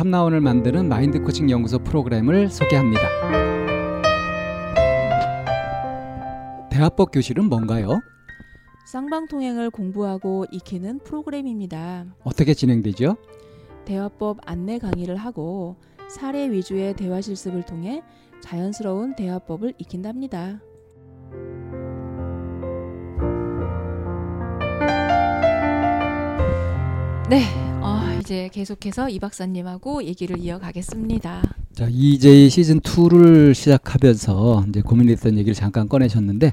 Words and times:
참나원을 0.00 0.40
만드는 0.40 0.88
마인드 0.88 1.20
코칭 1.20 1.50
연구소 1.50 1.78
프로그램을 1.80 2.48
소개합니다. 2.48 3.02
대화법 6.70 7.10
교실은 7.12 7.50
뭔가요? 7.50 8.00
쌍방통행을 8.86 9.68
공부하고 9.68 10.46
익히는 10.50 11.00
프로그램입니다. 11.00 12.06
어떻게 12.24 12.54
진행되죠? 12.54 13.18
대화법 13.84 14.38
안내 14.46 14.78
강의를 14.78 15.16
하고 15.16 15.76
사례 16.08 16.50
위주의 16.50 16.94
대화 16.94 17.20
실습을 17.20 17.64
통해 17.64 18.02
자연스러운 18.40 19.14
대화법을 19.16 19.74
익힌답니다. 19.76 20.62
네, 27.28 27.44
어, 27.54 27.69
이제 28.20 28.48
계속해서 28.52 29.08
이 29.08 29.18
박사님하고 29.18 30.04
얘기를 30.04 30.38
이어가겠습니다. 30.38 31.42
자, 31.72 31.86
EJ 31.90 32.50
시즌 32.50 32.80
2를 32.80 33.54
시작하면서 33.54 34.66
이제 34.68 34.82
고민했던 34.82 35.38
얘기를 35.38 35.54
잠깐 35.54 35.88
꺼내셨는데 35.88 36.52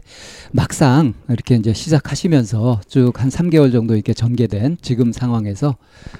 막상 0.54 1.14
이렇게 1.30 1.56
이제 1.56 1.74
시작하시면서 1.74 2.82
쭉 2.88 3.20
한 3.20 3.30
3개월 3.30 3.72
정도 3.72 3.96
이렇게 3.96 4.14
전개된 4.14 4.78
지금 4.82 5.12
상황에서 5.12 5.76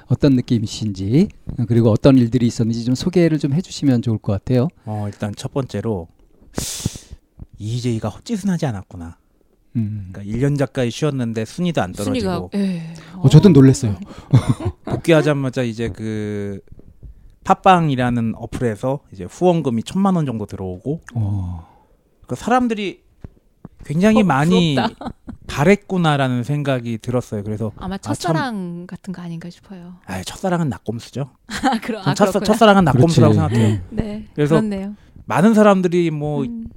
어떤 0.08 0.34
느낌이신지 0.36 1.30
그리고 1.68 1.92
어떤 1.92 2.18
일들이 2.18 2.48
있었는지 2.48 2.84
좀 2.84 2.96
소개를 2.96 3.40
좀 3.40 3.54
해주시면 3.54 4.02
좋을 4.02 4.18
것 4.18 4.34
같아요. 4.34 4.68
어, 4.86 5.06
일단 5.08 5.34
첫 5.36 5.54
번째로 5.54 6.08
EJ가 7.60 8.10
헛짓은 8.10 8.50
하지 8.50 8.66
않았구나. 8.66 9.18
음. 9.78 10.10
그러니까 10.12 10.38
1년 10.38 10.58
가까이 10.58 10.90
쉬었는데 10.92 11.46
순위도 11.46 11.82
안 11.82 11.92
떨어지고 11.94 12.20
순위가 12.20 12.50
예. 12.56 12.94
어, 13.16 13.30
저도 13.30 13.50
놀랐어요. 13.50 13.96
복귀하자마자 14.86 15.62
이제 15.64 15.90
그 15.90 16.60
팟빵이라는 17.44 18.34
어플에서 18.36 19.00
이제 19.14 19.24
후원금이 19.24 19.84
천만 19.84 20.16
원 20.16 20.26
정도 20.26 20.46
들어오고 20.46 21.02
어. 21.16 21.68
그 22.28 22.36
사람들이 22.36 23.04
굉장히 23.86 24.22
어, 24.22 24.26
많이. 24.26 24.76
바랬구나라는 25.48 26.44
생각이 26.44 26.98
들었어요. 26.98 27.42
그래서 27.42 27.72
아마 27.78 27.96
아, 27.96 27.98
참- 27.98 28.14
첫사랑 28.14 28.86
같은 28.86 29.14
거 29.14 29.22
아닌가 29.22 29.50
싶어요. 29.50 29.94
아, 30.06 30.22
첫사랑은 30.22 30.68
낙곰수죠. 30.68 31.30
아, 31.64 31.80
그럼 31.82 32.04
전 32.04 32.12
아, 32.12 32.14
첫사. 32.14 32.40
첫사랑은 32.42 32.84
낙곰수라고 32.84 33.34
그렇지. 33.34 33.56
생각해요. 33.56 33.80
네. 33.92 34.28
그래서 34.36 34.56
그렇네요. 34.56 34.96
많은 35.26 35.54
사람들이 35.54 36.12
뭐 36.12 36.44
음. 36.44 36.68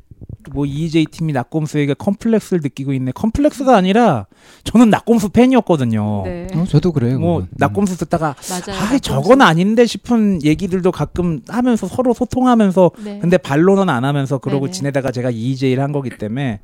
뭐 0.52 0.64
EJ 0.66 1.06
팀이 1.06 1.32
낙곰수에게 1.32 1.94
컴플렉스를 1.94 2.60
느끼고 2.62 2.92
있네. 2.94 3.12
컴플렉스가 3.12 3.76
아니라 3.76 4.26
저는 4.64 4.90
낙곰수 4.90 5.30
팬이었거든요. 5.30 6.22
네. 6.24 6.46
어, 6.54 6.64
저도 6.64 6.92
그래요. 6.92 7.18
뭐. 7.18 7.46
낙곰수 7.50 7.98
듣다가 7.98 8.34
맞아요. 8.48 8.80
아 8.80 8.98
저건 8.98 9.42
아닌데 9.42 9.86
싶은 9.86 10.42
얘기들도 10.42 10.90
가끔 10.92 11.42
하면서 11.48 11.86
서로 11.86 12.14
소통하면서 12.14 12.90
네. 13.04 13.18
근데 13.20 13.36
반론은 13.38 13.88
안 13.88 14.04
하면서 14.04 14.38
그러고 14.38 14.66
네네. 14.66 14.72
지내다가 14.72 15.10
제가 15.12 15.30
EJ를 15.30 15.82
한 15.82 15.92
거기 15.92 16.10
때문에 16.10 16.60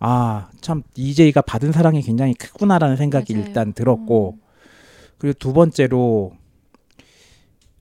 아 0.00 0.48
참 0.62 0.82
EJ가 0.94 1.42
받은 1.42 1.72
사랑이 1.72 2.00
굉장히 2.02 2.32
크구나라는 2.34 2.96
생각이 2.96 3.34
맞아요. 3.34 3.46
일단 3.46 3.72
들었고 3.74 4.36
음. 4.38 4.42
그리고 5.18 5.38
두 5.38 5.52
번째로 5.52 6.32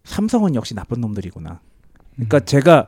삼성은 0.04 0.56
역시 0.56 0.74
나쁜 0.74 1.00
놈들이구나. 1.00 1.62
그러니까 2.16 2.38
음. 2.40 2.46
제가 2.46 2.88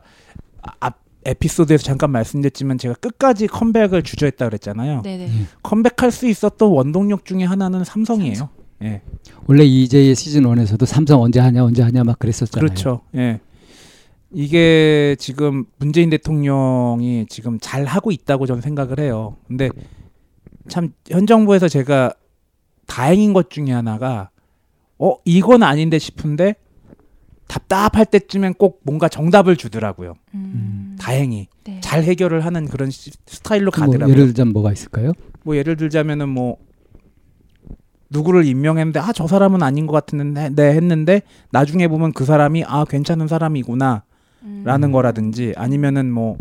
앞 0.80 1.03
에피소드에서 1.26 1.84
잠깐 1.84 2.12
말씀드렸지만 2.12 2.78
제가 2.78 2.96
끝까지 2.96 3.48
컴백을 3.48 4.04
주저했다 4.04 4.46
그랬잖아요. 4.50 5.02
네네. 5.02 5.28
음. 5.28 5.48
컴백할 5.64 6.12
수 6.12 6.28
있었던 6.28 6.70
원동력 6.70 7.26
중에 7.26 7.44
하나는 7.44 7.84
삼성이에요. 7.84 8.50
예. 8.84 9.02
원래 9.46 9.64
EJ 9.64 10.14
시즌 10.16 10.44
1에서도 10.44 10.86
삼성 10.86 11.22
언제 11.22 11.40
하냐 11.40 11.64
언제 11.64 11.82
하냐 11.84 12.04
막 12.04 12.20
그랬었잖아요. 12.20 12.66
그렇죠. 12.68 13.02
예. 13.16 13.40
이게 14.32 15.16
지금 15.20 15.66
문재인 15.78 16.10
대통령이 16.10 17.28
지금 17.30 17.60
잘 17.62 17.86
하고 17.86 18.12
있다고 18.12 18.46
저는 18.48 18.62
생각을 18.62 19.00
해요. 19.00 19.38
근데 19.48 19.70
참 20.68 20.94
현 21.10 21.28
정부에서 21.28 21.68
제가 21.68 22.14
다행인 22.88 23.34
것 23.34 23.50
중에 23.50 23.72
하나가 23.72 24.30
어 24.98 25.16
이건 25.26 25.64
아닌데 25.64 26.00
싶은데 26.00 26.56
답답할 27.48 28.06
때쯤엔 28.06 28.56
꼭 28.56 28.82
뭔가 28.84 29.08
정답을 29.10 29.56
주더라고요. 29.58 30.16
음. 30.34 30.96
다행히 31.00 31.48
네. 31.66 31.80
잘 31.82 32.04
해결을 32.04 32.46
하는 32.46 32.68
그런 32.68 32.90
시- 32.90 33.12
스타일로 33.28 33.72
뭐 33.76 33.86
가더라고요. 33.86 34.14
예를 34.14 34.26
들자면 34.28 34.54
뭐가 34.54 34.72
있을까요? 34.72 35.12
뭐 35.44 35.56
예를 35.56 35.76
들자면은 35.78 36.30
뭐 36.30 36.58
누구를 38.10 38.46
임명했는데 38.46 39.00
아 39.00 39.12
저 39.14 39.28
사람은 39.28 39.64
아닌 39.64 39.88
것 39.88 39.94
같은데 39.94 40.50
네 40.50 40.74
했는데 40.76 41.22
나중에 41.52 41.88
보면 41.88 42.14
그 42.14 42.26
사람이 42.26 42.64
아 42.66 42.86
괜찮은 42.86 43.28
사람이구나라는 43.28 44.04
음. 44.44 44.92
거라든지 44.92 45.54
아니면은 45.58 46.12
뭐뭐 46.12 46.38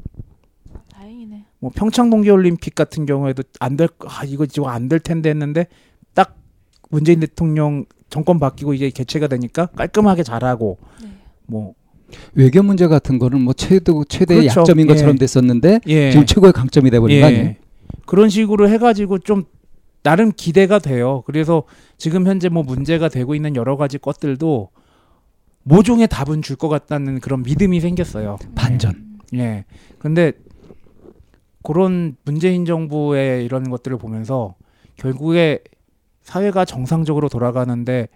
다행이네. 0.93 1.45
평창 1.75 2.11
동계올림픽 2.11 2.75
같은 2.75 3.07
경우에도 3.07 3.43
안 3.61 3.77
될 3.77 3.89
아 4.07 4.25
이거 4.25 4.45
지금 4.47 4.69
안 4.69 4.89
될 4.89 5.01
텐데 5.01 5.31
했는데 5.31 5.67
딱 6.15 6.37
문재인 6.91 7.21
대통령 7.21 7.87
정권 8.13 8.39
바뀌고 8.39 8.75
이제 8.75 8.91
개최가 8.91 9.27
되니까 9.27 9.67
깔끔하게 9.67 10.23
잘하고 10.23 10.77
네. 11.03 11.09
뭐 11.47 11.73
외교 12.35 12.63
문제 12.63 12.87
같은 12.87 13.19
거는 13.19 13.41
뭐 13.41 13.55
최대 13.55 13.91
최대의 14.07 14.43
그렇죠. 14.43 14.61
약점인 14.61 14.85
예. 14.87 14.93
것처럼 14.93 15.17
됐었는데 15.17 15.81
예. 15.87 16.11
지금 16.11 16.27
최고의 16.27 16.53
강점이 16.53 16.91
돼 16.91 17.01
버린 17.01 17.21
거 17.23 17.27
아니에요? 17.27 17.55
그런 18.05 18.29
식으로 18.29 18.69
해가지고 18.69 19.21
좀 19.21 19.45
나름 20.03 20.31
기대가 20.37 20.79
돼요. 20.79 21.23
그래서 21.27 21.63
지금 21.97 22.27
현재 22.27 22.51
뭐 22.51 22.63
문제가 22.63 23.09
되고 23.09 23.35
있는 23.35 23.57
여러 23.57 23.79
가지 23.79 23.97
것들도 23.97 24.69
모종의 25.63 26.09
답은 26.09 26.43
줄 26.43 26.57
것 26.57 26.69
같다는 26.69 27.19
그런 27.21 27.43
믿음이 27.43 27.81
생겼어요. 27.81 28.37
반전. 28.55 28.93
예. 29.35 29.65
근데 29.99 30.33
그런 31.63 32.17
문재인 32.27 32.67
정부의 32.67 33.45
이런 33.47 33.71
것들을 33.71 33.97
보면서 33.97 34.55
결국에 34.97 35.61
사회가 36.23 36.65
정상적으로 36.65 37.29
돌아가는데 37.29 38.09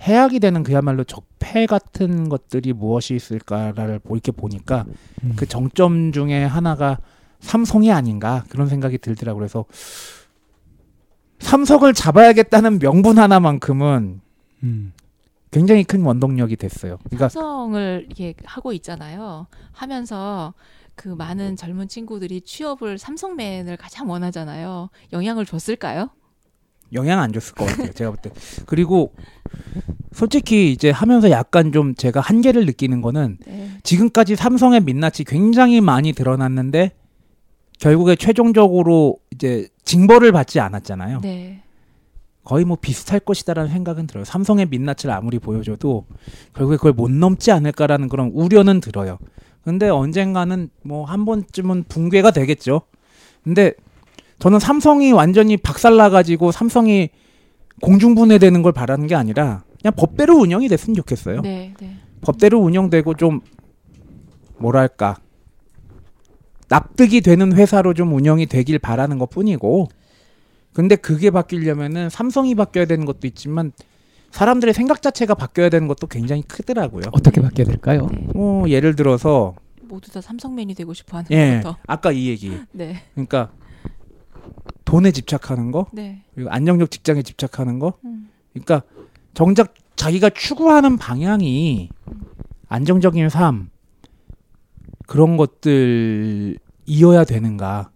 해악이 0.00 0.40
되는 0.40 0.62
그야말로 0.62 1.04
적폐 1.04 1.66
같은 1.66 2.28
것들이 2.28 2.72
무엇이 2.72 3.14
있을까를 3.14 3.98
보- 4.00 4.16
이렇게 4.16 4.32
보니까 4.32 4.84
음. 5.22 5.34
그 5.36 5.46
정점 5.46 6.12
중에 6.12 6.42
하나가 6.44 6.98
삼성이 7.40 7.92
아닌가 7.92 8.44
그런 8.48 8.68
생각이 8.68 8.98
들더라고요. 8.98 9.40
그래서 9.40 9.64
삼성을 11.40 11.92
잡아야겠다는 11.92 12.78
명분 12.78 13.18
하나만큼은 13.18 14.20
음. 14.62 14.92
굉장히 15.50 15.84
큰 15.84 16.02
원동력이 16.02 16.56
됐어요. 16.56 16.96
그러니까 17.04 17.28
삼성을 17.28 18.04
이렇게 18.06 18.34
하고 18.44 18.72
있잖아요. 18.72 19.46
하면서 19.72 20.54
그 20.94 21.08
많은 21.08 21.56
젊은 21.56 21.88
친구들이 21.88 22.40
취업을 22.42 22.96
삼성맨을 22.98 23.76
가장 23.76 24.08
원하잖아요. 24.08 24.88
영향을 25.12 25.44
줬을까요? 25.44 26.08
영향 26.92 27.20
안 27.20 27.32
줬을 27.32 27.54
것 27.54 27.66
같아요. 27.66 27.92
제가 27.92 28.10
볼 28.10 28.18
때. 28.20 28.30
그리고 28.66 29.12
솔직히 30.12 30.72
이제 30.72 30.90
하면서 30.90 31.30
약간 31.30 31.72
좀 31.72 31.94
제가 31.94 32.20
한계를 32.20 32.66
느끼는 32.66 33.00
거는 33.02 33.38
네. 33.46 33.68
지금까지 33.82 34.36
삼성의 34.36 34.80
민낯이 34.82 35.24
굉장히 35.26 35.80
많이 35.80 36.12
드러났는데 36.12 36.92
결국에 37.78 38.14
최종적으로 38.16 39.18
이제 39.32 39.68
징벌을 39.84 40.32
받지 40.32 40.60
않았잖아요. 40.60 41.20
네. 41.22 41.62
거의 42.44 42.64
뭐 42.64 42.76
비슷할 42.80 43.20
것이다라는 43.20 43.70
생각은 43.70 44.06
들어요. 44.06 44.24
삼성의 44.24 44.66
민낯을 44.66 45.10
아무리 45.10 45.38
보여줘도 45.38 46.06
결국에 46.54 46.76
그걸 46.76 46.92
못 46.92 47.10
넘지 47.10 47.52
않을까라는 47.52 48.08
그런 48.08 48.30
우려는 48.34 48.80
들어요. 48.80 49.18
근데 49.64 49.88
언젠가는 49.88 50.70
뭐 50.82 51.04
한 51.04 51.24
번쯤은 51.24 51.84
붕괴가 51.88 52.32
되겠죠. 52.32 52.82
근데 53.44 53.74
저는 54.42 54.58
삼성이 54.58 55.12
완전히 55.12 55.56
박살나가지고 55.56 56.50
삼성이 56.50 57.10
공중분해되는 57.80 58.62
걸 58.62 58.72
바라는 58.72 59.06
게 59.06 59.14
아니라 59.14 59.62
그냥 59.80 59.94
법대로 59.96 60.34
운영이 60.34 60.66
됐으면 60.66 60.96
좋겠어요. 60.96 61.42
네. 61.42 61.72
네. 61.78 61.96
법대로 62.22 62.58
운영되고 62.58 63.14
좀 63.14 63.40
뭐랄까 64.58 65.16
납득이 66.68 67.20
되는 67.20 67.52
회사로 67.52 67.94
좀 67.94 68.12
운영이 68.12 68.46
되길 68.46 68.80
바라는 68.80 69.18
것 69.18 69.30
뿐이고 69.30 69.86
근데 70.72 70.96
그게 70.96 71.30
바뀌려면은 71.30 72.10
삼성이 72.10 72.56
바뀌어야 72.56 72.86
되는 72.86 73.04
것도 73.04 73.28
있지만 73.28 73.70
사람들의 74.32 74.74
생각 74.74 75.02
자체가 75.02 75.36
바뀌어야 75.36 75.68
되는 75.68 75.86
것도 75.86 76.08
굉장히 76.08 76.42
크더라고요. 76.42 77.04
어떻게 77.12 77.40
바뀌어야 77.40 77.68
될까요? 77.68 78.08
네. 78.10 78.26
뭐 78.34 78.68
예를 78.68 78.96
들어서 78.96 79.54
모두 79.82 80.10
다 80.10 80.20
삼성맨이 80.20 80.74
되고 80.74 80.92
싶어 80.94 81.18
하는 81.18 81.30
예 81.30 81.60
것부터. 81.62 81.76
아까 81.86 82.10
이 82.10 82.26
얘기 82.26 82.58
네. 82.72 83.04
그러니까 83.14 83.52
돈에 84.92 85.10
집착하는 85.10 85.70
거 85.70 85.86
네. 85.90 86.20
그리고 86.34 86.50
안정적 86.50 86.90
직장에 86.90 87.22
집착하는 87.22 87.78
거 87.78 87.94
음. 88.04 88.28
그러니까 88.52 88.82
정작 89.32 89.72
자기가 89.96 90.28
추구하는 90.28 90.98
방향이 90.98 91.88
안정적인 92.68 93.30
삶 93.30 93.70
그런 95.06 95.38
것들 95.38 96.58
이어야 96.84 97.24
되는가 97.24 97.90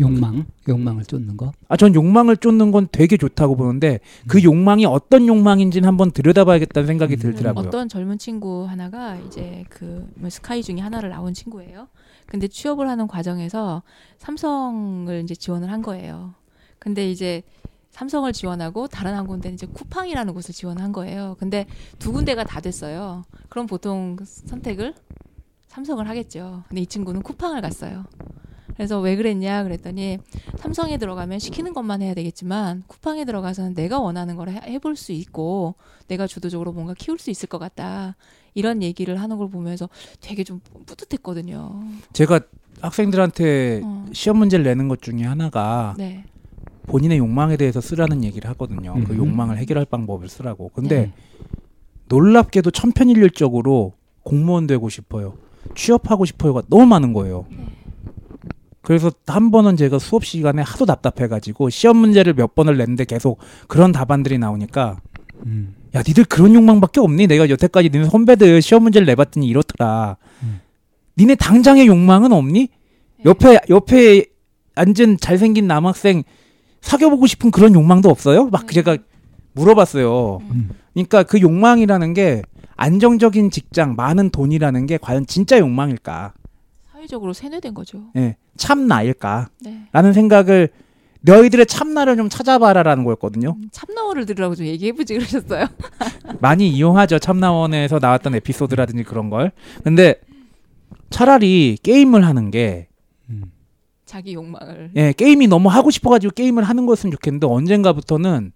욕망, 0.00 0.46
욕망을 0.68 1.04
쫓는 1.04 1.36
거. 1.36 1.52
아, 1.68 1.76
전 1.76 1.94
욕망을 1.94 2.36
쫓는 2.36 2.70
건 2.70 2.88
되게 2.90 3.16
좋다고 3.16 3.56
보는데 3.56 3.98
그 4.28 4.42
욕망이 4.42 4.86
어떤 4.86 5.26
욕망인지는 5.26 5.86
한번 5.86 6.10
들여다봐야겠다는 6.12 6.86
생각이 6.86 7.14
음. 7.14 7.18
들더라고요. 7.18 7.66
어떤 7.66 7.88
젊은 7.88 8.18
친구 8.18 8.64
하나가 8.64 9.16
이제 9.16 9.64
그뭐 9.70 10.30
스카이 10.30 10.62
중에 10.62 10.78
하나를 10.78 11.10
나온 11.10 11.34
친구예요. 11.34 11.88
근데 12.28 12.46
취업을 12.46 12.88
하는 12.88 13.06
과정에서 13.08 13.82
삼성을 14.18 15.20
이제 15.24 15.34
지원을 15.34 15.72
한 15.72 15.82
거예요. 15.82 16.34
근데 16.78 17.10
이제 17.10 17.42
삼성을 17.90 18.30
지원하고 18.32 18.86
다른 18.86 19.14
한 19.14 19.26
군데는 19.26 19.54
이제 19.54 19.66
쿠팡이라는 19.66 20.34
곳을 20.34 20.54
지원한 20.54 20.92
거예요. 20.92 21.36
근데 21.38 21.66
두 21.98 22.12
군데가 22.12 22.44
다 22.44 22.60
됐어요. 22.60 23.24
그럼 23.48 23.66
보통 23.66 24.16
선택을 24.22 24.94
삼성을 25.68 26.06
하겠죠. 26.08 26.64
근데 26.68 26.82
이 26.82 26.86
친구는 26.86 27.22
쿠팡을 27.22 27.60
갔어요. 27.60 28.04
그래서 28.74 29.00
왜 29.00 29.16
그랬냐 29.16 29.64
그랬더니 29.64 30.18
삼성에 30.58 30.98
들어가면 30.98 31.40
시키는 31.40 31.72
것만 31.74 32.00
해야 32.00 32.14
되겠지만 32.14 32.84
쿠팡에 32.86 33.24
들어가서는 33.24 33.74
내가 33.74 33.98
원하는 33.98 34.36
걸 34.36 34.50
해- 34.50 34.60
해볼 34.62 34.94
수 34.94 35.10
있고 35.10 35.74
내가 36.06 36.28
주도적으로 36.28 36.72
뭔가 36.72 36.94
키울 36.94 37.18
수 37.18 37.30
있을 37.30 37.48
것 37.48 37.58
같다 37.58 38.14
이런 38.58 38.82
얘기를 38.82 39.20
하는 39.20 39.38
걸 39.38 39.48
보면서 39.48 39.88
되게 40.20 40.42
좀 40.42 40.60
뿌듯했거든요. 40.84 41.80
제가 42.12 42.40
학생들한테 42.80 43.82
어, 43.84 44.06
시험 44.12 44.38
문제를 44.38 44.64
내는 44.64 44.88
것 44.88 45.00
중에 45.00 45.22
하나가 45.22 45.94
네, 45.96 46.24
본인의 46.86 47.18
욕망에 47.18 47.56
대해서 47.56 47.80
쓰라는 47.80 48.24
얘기를 48.24 48.50
하거든요. 48.50 48.94
그 49.06 49.12
음. 49.12 49.18
욕망을 49.18 49.58
해결할 49.58 49.84
방법을 49.84 50.28
쓰라고. 50.28 50.72
근데 50.74 51.02
네. 51.02 51.12
놀랍게도 52.08 52.72
천편일률적으로 52.72 53.92
공무원 54.24 54.66
되고 54.66 54.88
싶어요. 54.88 55.34
취업하고 55.76 56.24
싶어요가 56.24 56.62
너무 56.68 56.86
많은 56.86 57.12
거예요. 57.12 57.46
네. 57.50 57.58
그래서 58.82 59.12
한 59.26 59.52
번은 59.52 59.76
제가 59.76 60.00
수업 60.00 60.24
시간에 60.24 60.62
하도 60.62 60.84
답답해가지고 60.84 61.70
시험 61.70 61.98
문제를 61.98 62.34
몇 62.34 62.56
번을 62.56 62.76
냈는데 62.76 63.04
계속 63.04 63.38
그런 63.68 63.92
답안들이 63.92 64.38
나오니까 64.38 65.00
음. 65.46 65.74
야 65.94 66.02
니들 66.06 66.24
그런 66.24 66.54
욕망밖에 66.54 67.00
없니? 67.00 67.26
내가 67.26 67.48
여태까지 67.48 67.90
니네 67.90 68.08
선배들 68.10 68.60
시험 68.62 68.82
문제를 68.82 69.06
내봤더니 69.06 69.46
이렇더라. 69.46 70.16
음. 70.42 70.60
니네 71.16 71.36
당장의 71.36 71.86
욕망은 71.86 72.32
없니? 72.32 72.68
네. 73.18 73.24
옆에 73.24 73.58
옆에 73.68 74.26
앉은 74.74 75.18
잘생긴 75.20 75.66
남학생 75.66 76.22
사귀어보고 76.80 77.26
싶은 77.26 77.50
그런 77.50 77.74
욕망도 77.74 78.08
없어요? 78.10 78.46
막 78.46 78.62
음. 78.62 78.68
제가 78.68 78.96
물어봤어요. 79.52 80.38
음. 80.50 80.70
그러니까 80.92 81.22
그 81.22 81.40
욕망이라는 81.40 82.14
게 82.14 82.42
안정적인 82.76 83.50
직장, 83.50 83.96
많은 83.96 84.30
돈이라는 84.30 84.86
게 84.86 84.98
과연 84.98 85.26
진짜 85.26 85.58
욕망일까? 85.58 86.32
사회적으로 86.92 87.32
세뇌된 87.32 87.74
거죠. 87.74 88.04
예, 88.16 88.36
참나일까? 88.56 89.48
네. 89.60 89.88
라는 89.92 90.12
생각을 90.12 90.68
너희들의 91.20 91.66
참나를 91.66 92.16
좀 92.16 92.28
찾아봐라라는 92.28 93.04
거였거든요. 93.04 93.56
음, 93.56 93.68
참나원을 93.72 94.26
들으라고 94.26 94.54
좀 94.54 94.66
얘기해보지 94.66 95.14
그러셨어요. 95.14 95.66
많이 96.40 96.68
이용하죠. 96.68 97.18
참나원에서 97.18 97.98
나왔던 98.00 98.34
에피소드라든지 98.36 99.02
그런 99.02 99.28
걸. 99.30 99.52
근데 99.82 100.20
차라리 101.10 101.76
게임을 101.82 102.24
하는 102.24 102.50
게 102.50 102.88
음. 103.30 103.44
자기 104.04 104.34
욕망을. 104.34 104.92
예, 104.96 105.12
게임이 105.12 105.48
너무 105.48 105.68
하고 105.68 105.90
싶어가지고 105.90 106.34
게임을 106.34 106.62
하는 106.64 106.86
거였으면 106.86 107.10
좋겠는데 107.12 107.46
언젠가부터는 107.46 108.52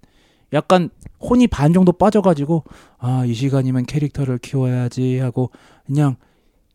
약간 0.54 0.90
혼이 1.20 1.46
반 1.46 1.72
정도 1.72 1.92
빠져가지고 1.92 2.64
아 2.98 3.24
이 3.26 3.34
시간이면 3.34 3.86
캐릭터를 3.86 4.38
키워야지 4.38 5.18
하고 5.18 5.50
그냥 5.86 6.16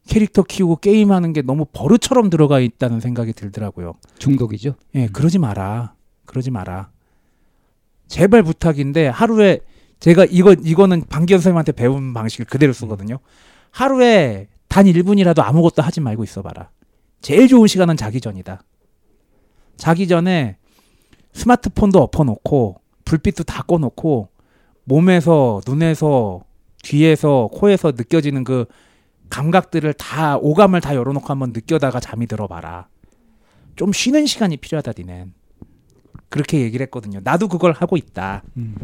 캐릭터 0.07 0.43
키우고 0.43 0.77
게임하는 0.77 1.33
게 1.33 1.41
너무 1.41 1.65
버릇처럼 1.71 2.29
들어가 2.29 2.59
있다는 2.59 2.99
생각이 2.99 3.33
들더라고요. 3.33 3.93
중독이죠. 4.19 4.75
예, 4.95 5.07
그러지 5.07 5.37
마라. 5.39 5.93
그러지 6.25 6.51
마라. 6.51 6.89
제발 8.07 8.43
부탁인데 8.43 9.07
하루에 9.07 9.59
제가 9.99 10.25
이거 10.29 10.53
이거는 10.53 11.03
방기현 11.09 11.39
선생님한테 11.39 11.71
배운 11.73 12.13
방식을 12.13 12.45
그대로 12.45 12.71
쓰거든요. 12.73 13.19
하루에 13.71 14.47
단 14.67 14.85
1분이라도 14.85 15.41
아무것도 15.43 15.81
하지 15.81 16.01
말고 16.01 16.23
있어 16.23 16.41
봐라. 16.41 16.69
제일 17.21 17.47
좋은 17.47 17.67
시간은 17.67 17.97
자기 17.97 18.21
전이다. 18.21 18.61
자기 19.75 20.07
전에 20.07 20.57
스마트폰도 21.33 21.99
엎어 22.01 22.23
놓고 22.23 22.81
불빛도 23.05 23.43
다 23.43 23.63
꺼 23.63 23.77
놓고 23.77 24.29
몸에서 24.85 25.61
눈에서 25.67 26.41
귀에서 26.83 27.49
코에서 27.51 27.91
느껴지는 27.91 28.43
그 28.43 28.65
감각들을 29.29 29.93
다 29.93 30.37
오감을 30.37 30.81
다 30.81 30.95
열어 30.95 31.13
놓고 31.13 31.27
한번 31.27 31.51
느껴다가 31.53 31.99
잠이 31.99 32.27
들어 32.27 32.47
봐라. 32.47 32.87
좀 33.75 33.93
쉬는 33.93 34.25
시간이 34.25 34.57
필요하다 34.57 34.93
니넨. 34.97 35.33
그렇게 36.29 36.61
얘기를 36.61 36.83
했거든요. 36.85 37.19
나도 37.23 37.47
그걸 37.47 37.71
하고 37.71 37.97
있다. 37.97 38.43
음. 38.57 38.75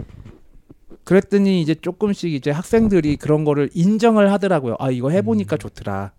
그랬더니 1.03 1.61
이제 1.61 1.75
조금씩 1.75 2.31
이제 2.33 2.51
학생들이 2.51 3.17
그런 3.17 3.43
거를 3.43 3.69
인정을 3.73 4.31
하더라고요. 4.31 4.75
아 4.79 4.89
이거 4.89 5.09
해보니까 5.09 5.57
음. 5.57 5.59
좋더라. 5.59 6.13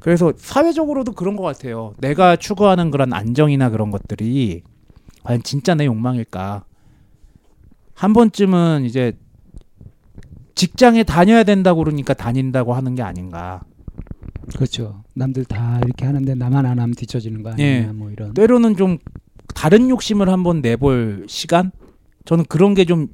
그래서 0.00 0.32
사회적으로도 0.36 1.12
그런 1.12 1.36
것 1.36 1.42
같아요. 1.42 1.92
내가 1.98 2.36
추구하는 2.36 2.90
그런 2.90 3.12
안정이나 3.12 3.70
그런 3.70 3.90
것들이 3.90 4.62
과연 5.22 5.42
진짜 5.42 5.74
내 5.74 5.86
욕망일까? 5.86 6.64
한 7.94 8.12
번쯤은 8.12 8.84
이제 8.84 9.18
직장에 10.56 11.04
다녀야 11.04 11.44
된다고 11.44 11.84
그러니까 11.84 12.14
다닌다고 12.14 12.74
하는 12.74 12.94
게 12.96 13.02
아닌가 13.02 13.60
그렇죠. 14.54 15.02
남들 15.14 15.44
다 15.44 15.78
이렇게 15.84 16.04
하는데 16.04 16.34
나만 16.34 16.66
안 16.66 16.78
하면 16.78 16.94
뒤처지는 16.94 17.42
거 17.42 17.50
아니냐 17.50 17.66
예. 17.68 17.80
뭐 17.92 18.10
이런. 18.10 18.34
때로는 18.34 18.76
좀 18.76 18.98
다른 19.54 19.88
욕심을 19.90 20.28
한번 20.28 20.60
내볼 20.62 21.26
시간? 21.28 21.70
저는 22.24 22.44
그런 22.48 22.74
게 22.74 22.84
좀 22.84 23.08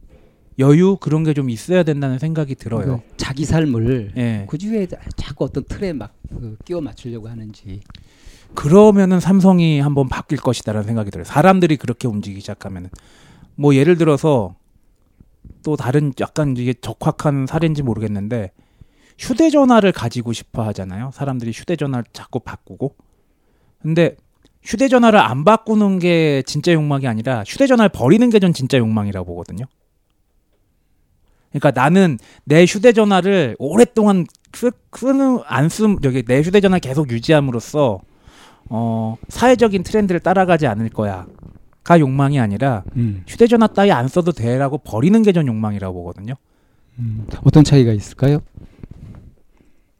여유 0.58 0.96
그런 1.00 1.24
게 1.24 1.32
좀 1.32 1.48
있어야 1.50 1.82
된다는 1.82 2.18
생각이 2.18 2.54
들어요. 2.54 3.00
그 3.08 3.16
자기 3.16 3.44
삶을 3.44 4.12
예. 4.16 4.44
굳이 4.46 4.70
왜 4.70 4.86
자꾸 5.16 5.44
어떤 5.44 5.64
틀에 5.64 5.92
막 5.94 6.14
그, 6.28 6.56
끼워 6.64 6.80
맞추려고 6.80 7.28
하는지. 7.28 7.80
그러면은 8.54 9.18
삼성이 9.18 9.80
한번 9.80 10.08
바뀔 10.08 10.38
것이다라는 10.38 10.86
생각이 10.86 11.10
들어요. 11.10 11.24
사람들이 11.24 11.76
그렇게 11.78 12.06
움직이기 12.06 12.40
시작하면은 12.40 12.90
뭐 13.56 13.74
예를 13.74 13.96
들어서 13.96 14.54
또 15.62 15.76
다른 15.76 16.12
약간 16.20 16.56
이게 16.56 16.74
적확한 16.74 17.46
사례인지 17.46 17.82
모르겠는데 17.82 18.52
휴대전화를 19.18 19.92
가지고 19.92 20.32
싶어 20.32 20.62
하잖아요. 20.68 21.10
사람들이 21.12 21.52
휴대전화를 21.52 22.04
자꾸 22.12 22.40
바꾸고. 22.40 22.96
근데 23.80 24.16
휴대전화를 24.62 25.18
안 25.18 25.44
바꾸는 25.44 25.98
게 25.98 26.42
진짜 26.46 26.72
욕망이 26.72 27.06
아니라 27.06 27.42
휴대전화를 27.46 27.90
버리는 27.90 28.28
게 28.30 28.38
전 28.38 28.52
진짜 28.52 28.78
욕망이라고 28.78 29.26
보거든요. 29.26 29.64
그러니까 31.50 31.70
나는 31.78 32.18
내 32.44 32.64
휴대전화를 32.64 33.56
오랫동안 33.58 34.26
쓰, 34.54 34.70
쓰는 34.96 35.40
안쓰 35.46 35.84
저기 36.02 36.22
내 36.22 36.40
휴대전화 36.40 36.76
를 36.76 36.80
계속 36.80 37.10
유지함으로써 37.10 38.00
어 38.70 39.16
사회적인 39.28 39.82
트렌드를 39.82 40.20
따라가지 40.20 40.66
않을 40.66 40.88
거야 40.88 41.26
가 41.84 41.98
욕망이 41.98 42.38
아니라 42.38 42.84
음. 42.96 43.24
휴대전화 43.26 43.66
따위 43.68 43.90
안 43.90 44.06
써도 44.08 44.32
돼라고 44.32 44.78
버리는 44.78 45.20
게 45.22 45.32
전 45.32 45.46
욕망이라고 45.46 45.94
보거든요. 45.94 46.34
음. 46.98 47.26
어떤 47.44 47.64
차이가 47.64 47.92
있을까요? 47.92 48.38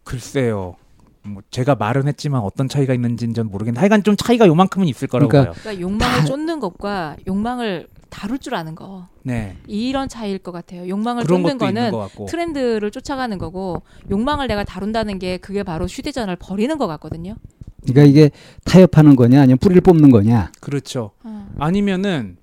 글쎄요. 0.05 0.77
뭐 1.25 1.41
제가 1.51 1.77
말은 1.77 2.09
했지만 2.09 2.41
어떤 2.43 2.69
차이가 2.69 2.95
있는지는 2.95 3.33
전 3.35 3.47
모르겠는데 3.49 3.79
하여간 3.81 4.03
좀 4.03 4.17
차이가 4.17 4.47
요만큼은 4.47 4.89
있을 4.89 5.07
거라고 5.09 5.29
그러니까 5.29 5.53
봐요. 5.53 5.61
그러니까 5.63 5.81
욕망을 5.83 6.19
다- 6.21 6.25
쫓는 6.25 6.61
것과 6.61 7.17
욕망을 7.29 7.87
다룰 8.11 8.39
줄 8.39 8.55
아는 8.57 8.75
거 8.75 9.07
네. 9.23 9.57
이런 9.67 10.09
차이일 10.09 10.39
것 10.39 10.51
같아요. 10.53 10.87
욕망을 10.89 11.25
쫓는 11.25 11.57
거는. 11.59 11.93
트렌드를 12.29 12.91
쫓아가는 12.91 13.39
거고 13.39 13.83
욕망을 14.11 14.49
내가 14.49 14.65
다룬다는 14.65 15.19
게 15.19 15.39
그게 15.39 15.63
바로 15.63 15.87
휴대전화를 15.87 16.37
버리는 16.37 16.77
것 16.77 16.87
같거든요. 16.89 17.37
그러니까 17.83 18.03
이게 18.05 18.31
타협하는 18.65 19.17
거냐 19.17 19.41
아니면 19.41 19.59
뿌리를 19.59 19.81
뽑는 19.83 20.11
거냐. 20.11 20.53
그렇죠. 20.61 21.13
어. 21.25 21.49
아니면은 21.59 22.37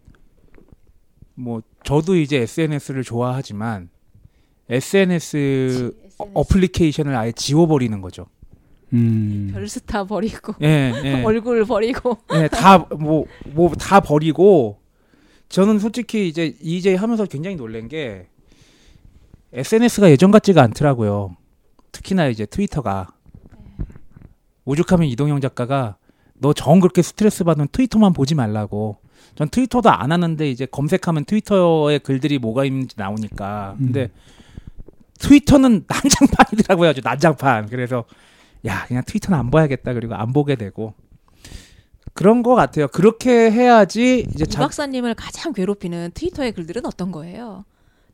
뭐 1.36 1.62
저도 1.84 2.16
이제 2.18 2.38
SNS를 2.42 3.04
좋아하지만 3.04 3.90
SNS 4.70 5.94
어, 6.20 6.26
어플리케이션을 6.34 7.16
아예 7.16 7.32
지워버리는 7.32 8.02
거죠. 8.02 8.28
음. 8.94 9.52
별스타 9.54 10.06
버리고 10.06 10.54
예, 10.62 10.92
예. 11.04 11.22
얼굴 11.24 11.64
버리고 11.66 12.18
예, 12.34 12.48
다뭐 12.48 13.26
뭐 13.46 13.72
다 13.80 14.00
버리고 14.00 14.80
저는 15.48 15.80
솔직히 15.80 16.28
이제 16.28 16.56
EJ 16.60 16.96
하면서 16.96 17.26
굉장히 17.26 17.56
놀란 17.56 17.88
게 17.88 18.28
SNS가 19.54 20.12
예전 20.12 20.32
같지가 20.32 20.62
않더라고요. 20.64 21.36
특히나 21.92 22.28
이제 22.28 22.46
트위터가 22.46 23.08
오죽하면 24.70 25.08
이동영 25.08 25.42
작가가 25.42 25.98
너 26.42 26.54
정 26.54 26.80
그렇게 26.80 27.02
스트레스 27.02 27.44
받으면 27.44 27.68
트위터만 27.72 28.14
보지 28.14 28.36
말라고. 28.36 28.98
전 29.36 29.50
트위터도 29.50 29.90
안 29.90 30.12
하는데 30.12 30.50
이제 30.50 30.66
검색하면 30.66 31.26
트위터에 31.26 31.98
글들이 32.00 32.40
뭐가 32.40 32.66
있는지 32.66 32.96
나오니까. 32.98 33.76
근데 33.78 34.10
트위터는 35.20 35.86
난장판이더라고요. 35.90 36.90
아주 36.90 37.02
난장판. 37.04 37.68
그래서 37.70 38.06
야 38.66 38.86
그냥 38.88 39.04
트위터는 39.06 39.38
안 39.38 39.52
봐야겠다. 39.52 39.94
그리고 39.94 40.16
안 40.16 40.32
보게 40.34 40.56
되고 40.56 40.94
그런 42.14 42.44
거 42.44 42.56
같아요. 42.56 42.88
그렇게 42.88 43.52
해야지 43.52 44.26
이제 44.34 44.44
이 44.44 44.48
자, 44.48 44.62
박사님을 44.62 45.16
가장 45.16 45.54
괴롭히는 45.54 46.12
트위터의 46.14 46.54
글들은 46.54 46.86
어떤 46.86 47.12
거예요? 47.12 47.66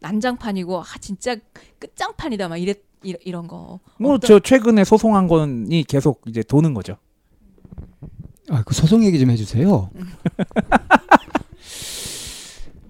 난장판이고 0.09 0.81
아 0.81 0.85
진짜 1.01 1.35
끝장판이다 1.79 2.47
막 2.47 2.57
이랬 2.57 2.83
이- 3.03 3.15
이런 3.25 3.47
거. 3.47 3.79
뭐 3.97 4.19
저 4.19 4.39
최근에 4.39 4.83
소송한 4.83 5.27
건이 5.27 5.83
계속 5.87 6.21
이제 6.27 6.43
도는 6.43 6.73
거죠. 6.75 6.97
아, 8.49 8.61
그 8.63 8.75
소송 8.75 9.03
얘기 9.03 9.19
좀 9.19 9.31
해주세요. 9.31 9.89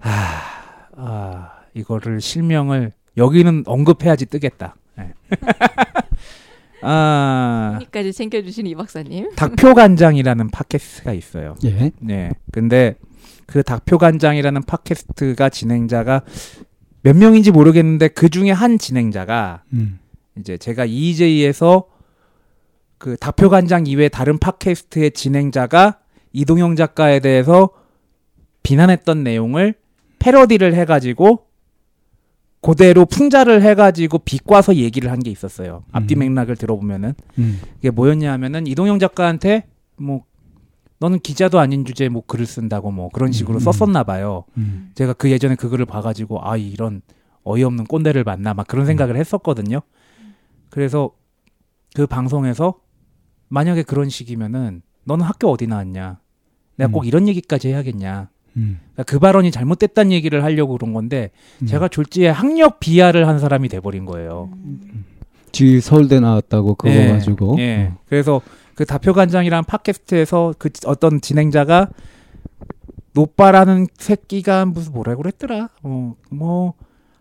아 0.98 1.60
이거를 1.74 2.20
실명을 2.20 2.92
여기는 3.16 3.62
언급해야지 3.66 4.26
뜨겠다. 4.26 4.76
네. 4.96 5.12
아 6.82 7.78
까지 7.90 8.12
챙겨주신 8.12 8.66
이 8.66 8.74
박사님. 8.74 9.34
닭표간장이라는 9.34 10.50
팟캐스트가 10.50 11.12
있어요. 11.14 11.56
예. 11.64 11.90
네. 12.00 12.30
근데 12.52 12.96
그 13.46 13.62
닭표간장이라는 13.62 14.62
팟캐스트가 14.62 15.48
진행자가 15.48 16.22
몇 17.06 17.16
명인지 17.16 17.52
모르겠는데 17.52 18.08
그 18.08 18.28
중에 18.28 18.50
한 18.50 18.78
진행자가 18.78 19.62
음. 19.74 20.00
이제 20.40 20.58
제가 20.58 20.86
EJ에서 20.86 21.84
그 22.98 23.16
닭표간장 23.16 23.86
이외 23.86 24.08
다른 24.08 24.38
팟캐스트의 24.38 25.12
진행자가 25.12 26.00
이동영 26.32 26.74
작가에 26.74 27.20
대해서 27.20 27.70
비난했던 28.64 29.22
내용을 29.22 29.74
패러디를 30.18 30.74
해가지고 30.74 31.46
그대로 32.60 33.04
풍자를 33.06 33.62
해가지고 33.62 34.18
비꼬아서 34.18 34.74
얘기를 34.74 35.12
한 35.12 35.20
게 35.20 35.30
있었어요. 35.30 35.84
앞뒤 35.92 36.16
음. 36.16 36.18
맥락을 36.18 36.56
들어보면은 36.56 37.14
음. 37.38 37.60
이게 37.78 37.90
뭐였냐 37.90 38.32
하면은 38.32 38.66
이동영 38.66 38.98
작가한테 38.98 39.68
뭐 39.96 40.24
너는 40.98 41.18
기자도 41.20 41.58
아닌 41.58 41.84
주제에 41.84 42.08
뭐 42.08 42.22
글을 42.26 42.46
쓴다고 42.46 42.90
뭐 42.90 43.08
그런 43.10 43.32
식으로 43.32 43.58
음. 43.58 43.60
썼었나 43.60 44.04
봐요. 44.04 44.44
음. 44.56 44.90
제가 44.94 45.12
그 45.12 45.30
예전에 45.30 45.54
그 45.54 45.68
글을 45.68 45.84
봐가지고 45.84 46.40
아 46.42 46.56
이런 46.56 47.02
어이없는 47.44 47.84
꼰대를 47.84 48.24
만나 48.24 48.54
막 48.54 48.66
그런 48.66 48.86
생각을 48.86 49.16
했었거든요. 49.16 49.80
그래서 50.70 51.10
그 51.94 52.06
방송에서 52.06 52.74
만약에 53.48 53.82
그런 53.82 54.08
식이면은 54.08 54.82
너는 55.04 55.24
학교 55.24 55.50
어디 55.50 55.66
나왔냐? 55.66 56.18
내가 56.76 56.90
꼭 56.90 57.04
음. 57.04 57.04
이런 57.04 57.28
얘기까지 57.28 57.68
해야겠냐? 57.68 58.28
음. 58.56 58.80
그러니까 58.92 59.02
그 59.04 59.18
발언이 59.18 59.50
잘못됐다는 59.50 60.12
얘기를 60.12 60.42
하려고 60.42 60.76
그런 60.76 60.92
건데 60.92 61.30
음. 61.62 61.66
제가 61.66 61.88
졸지에 61.88 62.28
학력 62.28 62.80
비하를 62.80 63.28
한 63.28 63.38
사람이 63.38 63.68
돼버린 63.68 64.04
거예요. 64.06 64.50
지 65.52 65.80
서울대 65.80 66.20
나왔다고 66.20 66.74
그거 66.74 66.92
예, 66.92 67.08
가지고. 67.08 67.56
예. 67.58 67.90
어. 67.92 67.98
그래서 68.06 68.40
그 68.76 68.84
다표관장이라는 68.84 69.64
팟캐스트에서 69.64 70.54
그 70.58 70.68
어떤 70.84 71.20
진행자가 71.20 71.88
노빠라는 73.14 73.86
새끼가 73.96 74.66
무슨 74.66 74.92
뭐라고 74.92 75.22
그랬더라. 75.22 75.70
어, 75.82 76.14
뭐 76.30 76.74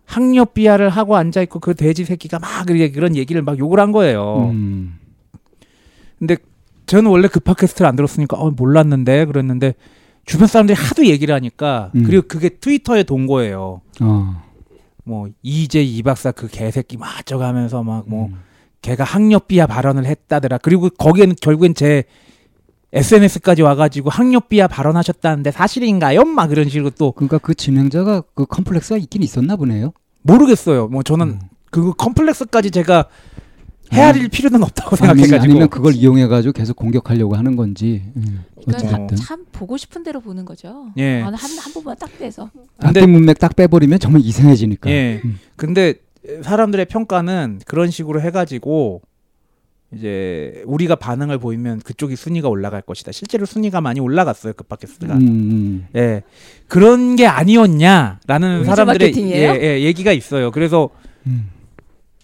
학력 0.04 0.54
비하를 0.54 0.90
하고 0.90 1.16
앉아 1.16 1.42
있고 1.44 1.60
그 1.60 1.74
돼지 1.74 2.04
새끼가 2.04 2.40
막 2.40 2.66
그런 2.66 3.16
얘기를 3.16 3.42
막 3.42 3.58
욕을 3.58 3.80
한 3.80 3.94
거예요. 3.94 4.50
음. 4.52 5.00
근데 6.20 6.38
저는 6.88 7.10
원래 7.10 7.30
그 7.30 7.40
팟캐스트를 7.40 7.88
안 7.88 7.96
들었으니까 7.96 8.38
어 8.38 8.52
몰랐는데 8.52 9.26
그랬는데 9.26 9.76
주변 10.26 10.48
사람들이 10.48 10.78
하도 10.78 11.06
얘기를 11.06 11.34
하니까 11.34 11.92
음. 11.96 12.04
그리고 12.04 12.28
그게 12.28 12.50
트위터에 12.50 13.04
돈 13.04 13.28
거예요. 13.28 13.80
어. 14.02 14.44
뭐 15.06 15.30
이제 15.42 15.82
이 15.82 16.04
박사 16.04 16.32
그 16.32 16.48
개새끼 16.48 16.98
막 16.98 17.18
어쩌가면서 17.22 17.82
막뭐 17.82 18.26
음. 18.28 18.36
걔가 18.86 19.04
학력비하 19.04 19.66
발언을 19.66 20.06
했다더라. 20.06 20.60
그리고 20.60 20.90
거기에는 20.92 21.36
결국엔 21.42 21.74
제 21.74 22.04
SNS까지 22.94 23.64
와가지고 23.64 24.12
학력비하 24.12 24.68
발언하셨다는데 24.68 25.50
사실인가요? 25.52 26.24
막 26.24 26.48
그런 26.48 26.70
식으로 26.70 26.92
또 26.92 27.12
그러니까 27.12 27.40
그 27.40 27.56
진행자가 27.56 28.22
그 28.36 28.46
컴플렉스가 28.46 28.98
있긴 28.98 29.24
있었나 29.24 29.56
보네요. 29.56 29.92
모르겠어요. 30.22 30.88
뭐 30.88 31.02
저는 31.02 31.28
음. 31.28 31.40
그 31.72 31.94
컴플렉스까지 31.94 32.70
제가 32.70 33.06
헤아릴 33.92 34.30
필요는 34.30 34.62
없다고 34.64 34.96
생각해가지고 34.96 35.44
아니면 35.44 35.70
그걸 35.70 35.94
이용해 35.96 36.28
가지고 36.28 36.54
계속 36.54 36.76
공격하려고 36.76 37.36
하는 37.36 37.56
건지. 37.56 38.04
음. 38.16 38.46
그러니까 38.66 39.16
참 39.16 39.46
보고 39.52 39.78
싶은 39.78 40.04
대로 40.04 40.22
보는 40.22 40.46
거죠. 40.46 40.88
예. 40.98 41.22
아, 41.22 41.26
한한 41.26 41.58
한 41.60 41.74
번만 41.74 41.96
딱. 42.00 42.10
근데- 42.18 42.32
앞뒤 42.80 43.08
문맥 43.08 43.40
딱 43.40 43.56
빼버리면 43.56 43.98
정말 44.00 44.22
이상해지니까. 44.22 44.90
예. 44.92 45.22
음. 45.26 45.40
근데 45.56 45.96
사람들의 46.44 46.86
평가는 46.86 47.62
그런 47.66 47.92
식으로 47.92 48.22
해가지고 48.22 49.02
이제 49.94 50.64
우리가 50.66 50.96
반응을 50.96 51.38
보이면 51.38 51.80
그쪽이 51.80 52.16
순위가 52.16 52.50
올라갈 52.50 52.82
것이다. 52.82 53.12
실제로 53.12 53.46
순위가 53.46 53.82
많이 53.82 54.00
올라갔어요 54.00 54.54
그 54.54 54.64
팟캐스트가. 54.64 55.14
음, 55.16 55.22
음. 55.22 55.88
예. 55.96 56.24
그런 56.68 57.16
게 57.16 57.28
아니었냐라는 57.28 58.66
사람들의? 58.66 59.14
예, 59.32 59.60
예, 59.62 59.82
얘기가 59.84 60.12
있어요. 60.12 60.52
그래서 60.52 60.90
음. 61.28 61.50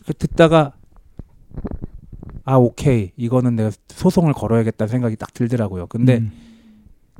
그 0.05 0.13
듣다가 0.13 0.73
아 2.43 2.55
오케이 2.55 3.11
이거는 3.17 3.55
내가 3.55 3.71
소송을 3.89 4.33
걸어야겠다는 4.33 4.89
생각이 4.89 5.15
딱 5.15 5.33
들더라고요. 5.33 5.87
근데 5.87 6.17
음. 6.17 6.31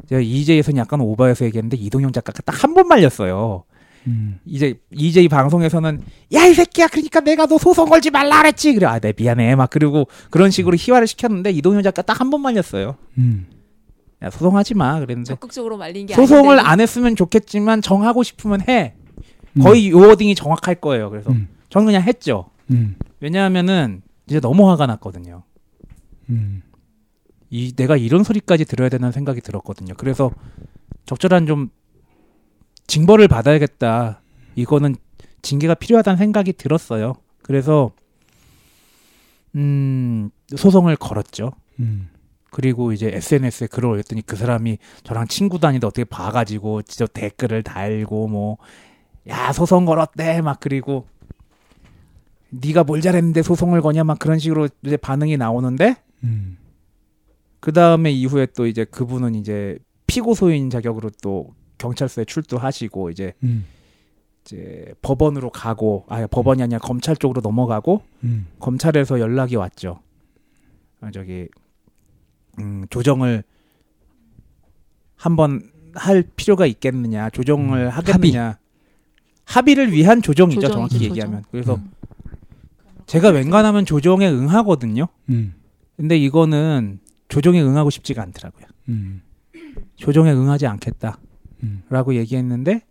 제가 0.09 0.19
EJ에서는 0.21 0.77
약간 0.77 0.99
오버해서 1.01 1.45
얘기했는데 1.45 1.77
이동영 1.77 2.11
작가가 2.11 2.41
딱 2.41 2.63
한 2.63 2.73
번 2.73 2.87
말렸어요. 2.87 3.63
음. 4.07 4.39
이제 4.45 4.79
EJ 4.91 5.27
방송에서는 5.27 6.01
야 6.33 6.47
이 6.47 6.53
새끼야 6.53 6.87
그러니까 6.87 7.19
내가 7.19 7.45
너 7.45 7.57
소송 7.57 7.87
걸지 7.89 8.09
말라 8.09 8.41
그랬지 8.41 8.73
그래 8.73 8.87
아네 8.87 9.13
미안해 9.15 9.55
막 9.55 9.69
그리고 9.69 10.07
그런 10.29 10.49
식으로 10.51 10.75
희화를 10.77 11.07
시켰는데 11.07 11.51
이동영 11.51 11.83
작가 11.83 12.01
딱 12.01 12.19
한 12.21 12.29
번 12.31 12.41
말렸어요. 12.41 12.95
음. 13.17 13.47
야 14.23 14.29
소송하지 14.29 14.73
마 14.75 14.99
그랬는데 14.99 15.27
적극적으로 15.27 15.77
말린 15.77 16.05
게 16.05 16.13
소송을 16.15 16.55
아닌데. 16.59 16.69
안 16.69 16.79
했으면 16.79 17.15
좋겠지만 17.15 17.81
정하고 17.81 18.23
싶으면 18.23 18.61
해. 18.67 18.93
음. 19.57 19.61
거의 19.63 19.85
이 19.85 19.91
워딩이 19.93 20.35
정확할 20.35 20.75
거예요. 20.75 21.09
그래서 21.09 21.31
음. 21.31 21.47
저는 21.69 21.85
그냥 21.87 22.01
했죠. 22.03 22.49
음. 22.71 22.95
왜냐하면은 23.19 24.01
이제 24.27 24.39
너무 24.39 24.69
화가 24.69 24.87
났거든요. 24.87 25.43
음. 26.29 26.61
이 27.49 27.73
내가 27.75 27.97
이런 27.97 28.23
소리까지 28.23 28.65
들어야 28.65 28.89
되는 28.89 29.11
생각이 29.11 29.41
들었거든요. 29.41 29.93
그래서 29.97 30.31
적절한 31.05 31.47
좀 31.47 31.69
징벌을 32.87 33.27
받아야겠다. 33.27 34.21
이거는 34.55 34.95
징계가 35.41 35.75
필요하다는 35.75 36.17
생각이 36.17 36.53
들었어요. 36.53 37.13
그래서 37.41 37.91
음 39.55 40.29
소송을 40.55 40.95
걸었죠. 40.95 41.51
음. 41.79 42.09
그리고 42.51 42.91
이제 42.91 43.09
SNS에 43.13 43.67
글을 43.67 43.89
올렸더니 43.89 44.23
그 44.23 44.35
사람이 44.35 44.77
저랑 45.03 45.27
친구도 45.27 45.67
아닌데 45.67 45.87
어떻게 45.87 46.03
봐가지고 46.03 46.81
진짜 46.81 47.05
댓글을 47.07 47.63
달고 47.63 48.27
뭐 48.27 48.57
야 49.27 49.53
소송 49.53 49.85
걸었대 49.85 50.41
막 50.41 50.59
그리고 50.59 51.05
네가 52.49 52.83
뭘 52.83 53.01
잘했는데 53.01 53.43
소송을 53.43 53.81
거냐 53.81 54.03
막 54.03 54.19
그런 54.19 54.39
식으로 54.39 54.67
이제 54.83 54.97
반응이 54.97 55.37
나오는데 55.37 55.95
음. 56.23 56.57
그 57.59 57.71
다음에 57.71 58.11
이후에 58.11 58.47
또 58.47 58.65
이제 58.65 58.83
그분은 58.83 59.35
이제 59.35 59.77
피고소인 60.07 60.69
자격으로 60.69 61.11
또 61.21 61.53
경찰서에 61.81 62.25
출두하시고 62.25 63.09
이제 63.09 63.33
음. 63.43 63.65
이제 64.45 64.93
법원으로 65.01 65.49
가고 65.49 66.05
아 66.09 66.25
법원이 66.27 66.61
아니라 66.61 66.79
검찰 66.79 67.15
쪽으로 67.15 67.41
넘어가고 67.41 68.03
음. 68.23 68.47
검찰에서 68.59 69.19
연락이 69.19 69.55
왔죠. 69.55 69.99
아, 71.01 71.09
저기 71.11 71.47
음, 72.59 72.85
조정을 72.89 73.43
한번 75.15 75.69
할 75.93 76.23
필요가 76.35 76.65
있겠느냐, 76.65 77.29
조정을 77.31 77.85
음, 77.85 77.89
하겠느냐. 77.89 78.57
합의. 79.45 79.75
를 79.75 79.91
위한 79.91 80.21
조정이죠, 80.21 80.61
조정이죠, 80.61 80.73
정확히 80.73 80.93
조정. 80.99 81.09
얘기하면. 81.09 81.43
그래서 81.51 81.75
음. 81.75 81.91
제가 83.07 83.29
웬간하면 83.29 83.85
조정에 83.85 84.29
응하거든요. 84.29 85.07
음. 85.29 85.55
근데 85.97 86.17
이거는 86.17 86.99
조정에 87.27 87.61
응하고 87.61 87.89
싶지가 87.89 88.21
않더라고요. 88.21 88.65
음. 88.89 89.21
조정에 89.97 90.31
응하지 90.31 90.67
않겠다 90.67 91.17
라고 91.89 92.11
음. 92.11 92.15
얘기했는데 92.15 92.81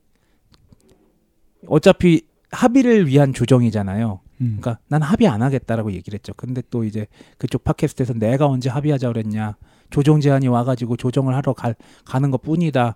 어차피 1.67 2.23
합의를 2.51 3.07
위한 3.07 3.33
조정이잖아요. 3.33 4.21
음. 4.41 4.59
그러니까 4.61 4.79
난 4.89 5.03
합의 5.03 5.29
안 5.29 5.43
하겠다라고 5.43 5.93
얘기를 5.93 6.17
했죠. 6.17 6.33
근데 6.37 6.63
또 6.71 6.85
이제 6.85 7.07
그쪽 7.39 7.65
팟캐스트에서 7.65 8.15
내가 8.15 8.47
언제 8.47 8.71
합의하자 8.71 9.09
그랬냐. 9.09 9.57
조정 9.91 10.21
제안이 10.21 10.49
와가지고 10.49 10.97
조정을 10.97 11.35
하러 11.35 11.53
갈, 11.53 11.75
가는 12.05 12.31
것 12.31 12.43
뿐이다. 12.43 12.95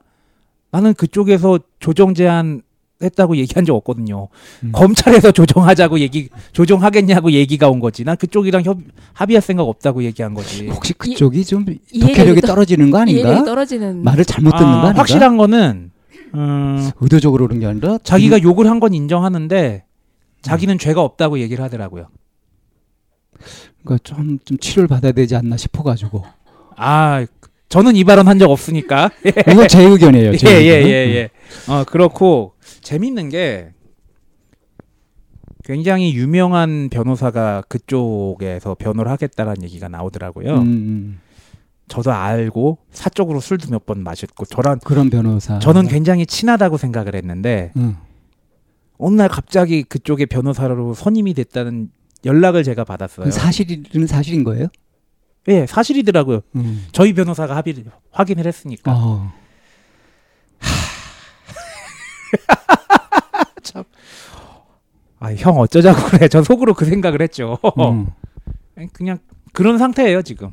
나는 0.70 0.94
그쪽에서 0.94 1.58
조정 1.80 2.14
제안 2.14 2.62
했다고 3.02 3.36
얘기한 3.36 3.64
적 3.64 3.74
없거든요. 3.76 4.28
음. 4.62 4.72
검찰에서 4.72 5.32
조정하자고 5.32 5.98
얘기, 6.00 6.28
조정하겠냐고 6.52 7.32
얘기가 7.32 7.68
온 7.68 7.80
거지. 7.80 8.04
난 8.04 8.16
그쪽이랑 8.16 8.62
협, 8.62 8.78
합의할 9.12 9.42
생각 9.42 9.64
없다고 9.64 10.04
얘기한 10.04 10.32
거지. 10.34 10.68
혹시 10.68 10.92
그쪽이 10.94 11.44
좀 11.44 11.64
이해력이 11.90 12.14
독해력이 12.14 12.40
떠- 12.42 12.46
떨어지는 12.48 12.90
거 12.90 12.98
아닌가? 12.98 13.44
떨어지는 13.44 14.02
말을 14.04 14.24
잘못 14.24 14.50
듣는 14.52 14.62
거 14.64 14.68
아, 14.78 14.82
아닌가? 14.84 14.98
확실한 15.00 15.36
거는, 15.36 15.90
음, 16.34 16.90
의도적으로 17.00 17.46
그런 17.46 17.60
게 17.60 17.66
아니라 17.66 17.98
자기가 18.02 18.42
욕을 18.42 18.66
한 18.70 18.80
건 18.80 18.94
인정하는데 18.94 19.84
자기는 20.42 20.78
죄가 20.78 21.00
없다고 21.02 21.38
얘기를 21.40 21.62
하더라고요. 21.64 22.06
그러니까 23.84 24.02
좀, 24.02 24.38
좀 24.44 24.56
치료를 24.58 24.88
받아야 24.88 25.12
되지 25.12 25.36
않나 25.36 25.56
싶어가지고 25.56 26.24
아, 26.76 27.24
저는 27.68 27.96
이 27.96 28.04
발언 28.04 28.28
한 28.28 28.38
적 28.38 28.50
없으니까. 28.50 29.10
이건 29.50 29.68
제 29.68 29.82
의견이에요. 29.82 30.36
제 30.36 30.46
예, 30.62 30.64
예, 30.64 30.76
의견. 30.78 30.90
예, 30.90 30.94
예. 31.16 31.30
어, 31.72 31.84
그렇고, 31.84 32.52
재밌는 32.84 33.30
게, 33.30 33.72
굉장히 35.64 36.14
유명한 36.14 36.88
변호사가 36.90 37.62
그쪽에서 37.68 38.74
변호를 38.74 39.10
하겠다라는 39.10 39.62
얘기가 39.64 39.88
나오더라고요. 39.88 40.54
음, 40.56 40.62
음. 40.62 41.20
저도 41.88 42.12
알고, 42.12 42.78
사적으로 42.90 43.40
술도 43.40 43.70
몇 43.70 43.84
번 43.86 44.02
마셨고, 44.02 44.44
저랑, 44.46 44.78
그런 44.84 45.10
변호사. 45.10 45.58
저는 45.58 45.88
굉장히 45.88 46.26
친하다고 46.26 46.76
생각을 46.76 47.14
했는데, 47.14 47.72
음. 47.76 47.96
어느 48.98 49.16
날 49.16 49.28
갑자기 49.28 49.82
그쪽의 49.82 50.26
변호사로 50.26 50.94
선임이 50.94 51.34
됐다는 51.34 51.90
연락을 52.24 52.62
제가 52.62 52.84
받았어요. 52.84 53.30
사실은 53.30 54.06
사실인 54.06 54.44
거예요? 54.44 54.68
예, 55.48 55.66
사실이더라고요. 55.66 56.40
음. 56.56 56.86
저희 56.92 57.12
변호사가 57.12 57.56
합의를, 57.56 57.84
확인을 58.12 58.46
했으니까. 58.46 58.92
어. 58.94 59.32
아, 65.20 65.32
형 65.34 65.56
어쩌자고 65.58 66.08
그래. 66.10 66.28
전 66.28 66.42
속으로 66.44 66.74
그 66.74 66.84
생각을 66.84 67.22
했죠. 67.22 67.58
음. 67.78 68.08
그냥 68.92 69.18
그런 69.52 69.78
상태예요, 69.78 70.22
지금. 70.22 70.50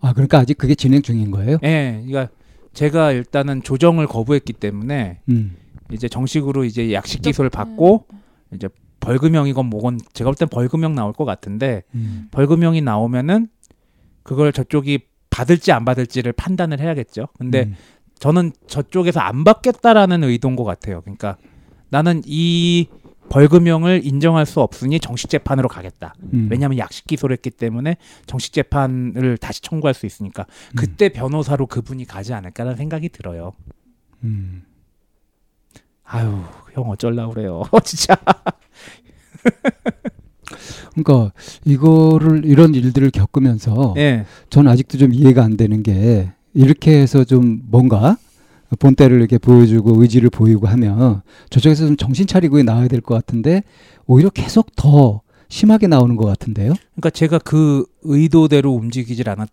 아 0.00 0.12
그러니까 0.14 0.38
아직 0.38 0.56
그게 0.56 0.74
진행 0.74 1.02
중인 1.02 1.30
거예요? 1.30 1.58
예, 1.62 2.02
그러니까 2.06 2.32
제가 2.72 3.12
일단은 3.12 3.62
조정을 3.62 4.06
거부했기 4.06 4.54
때문에 4.54 5.20
음. 5.28 5.56
이제 5.92 6.08
정식으로 6.08 6.64
이제 6.64 6.92
약식 6.94 7.20
기소를 7.20 7.50
받고 7.50 8.06
이제 8.54 8.68
벌금형이건 9.00 9.66
뭐건 9.66 10.00
제가 10.14 10.30
볼 10.30 10.36
땐 10.36 10.48
벌금형 10.48 10.94
나올 10.94 11.12
것 11.12 11.24
같은데 11.26 11.82
음. 11.94 12.28
벌금형이 12.30 12.80
나오면은 12.80 13.48
그걸 14.22 14.52
저쪽이 14.52 15.00
받을지 15.28 15.70
안 15.72 15.84
받을지를 15.84 16.32
판단을 16.32 16.80
해야겠죠. 16.80 17.26
근데 17.36 17.64
음. 17.64 17.74
저는 18.18 18.52
저쪽에서 18.68 19.20
안 19.20 19.44
받겠다라는 19.44 20.24
의도인 20.24 20.56
것 20.56 20.64
같아요. 20.64 21.02
그러니까 21.02 21.36
나는 21.90 22.22
이 22.24 22.86
벌금형을 23.28 24.04
인정할 24.04 24.44
수 24.44 24.60
없으니 24.60 24.98
정식 24.98 25.30
재판으로 25.30 25.68
가겠다. 25.68 26.14
음. 26.32 26.48
왜냐하면 26.50 26.78
약식 26.78 27.06
기소를 27.06 27.34
했기 27.34 27.50
때문에 27.50 27.96
정식 28.26 28.52
재판을 28.52 29.38
다시 29.38 29.62
청구할 29.62 29.94
수 29.94 30.04
있으니까 30.04 30.46
그때 30.76 31.08
변호사로 31.10 31.66
그분이 31.66 32.06
가지 32.06 32.34
않을까라는 32.34 32.76
생각이 32.76 33.08
들어요. 33.10 33.52
음. 34.24 34.64
아유, 36.04 36.42
형 36.72 36.90
어쩔라 36.90 37.28
그래요. 37.28 37.62
진짜. 37.84 38.16
그러니까 40.94 41.32
이거를 41.64 42.44
이런 42.44 42.74
일들을 42.74 43.12
겪으면서 43.12 43.94
예. 43.96 44.26
저는 44.50 44.70
아직도 44.72 44.98
좀 44.98 45.14
이해가 45.14 45.44
안 45.44 45.56
되는 45.56 45.84
게 45.84 46.32
이렇게 46.52 47.00
해서 47.00 47.22
좀 47.22 47.62
뭔가 47.70 48.16
본때를 48.78 49.18
이렇게 49.18 49.38
보여주고 49.38 50.00
의지를 50.00 50.30
보이고 50.30 50.66
하면 50.68 51.22
저쪽에서 51.50 51.86
좀 51.86 51.96
정신 51.96 52.26
차리고 52.26 52.62
나와야 52.62 52.88
될 52.88 53.00
것 53.00 53.14
같은데 53.14 53.62
오히려 54.06 54.30
계속 54.30 54.74
더 54.76 55.22
심하게 55.48 55.86
나오는 55.88 56.14
것 56.16 56.26
같은데요. 56.26 56.74
그러니까 56.92 57.10
제가 57.10 57.38
그 57.38 57.84
의도대로 58.02 58.72
움직이질 58.72 59.28
않았. 59.28 59.48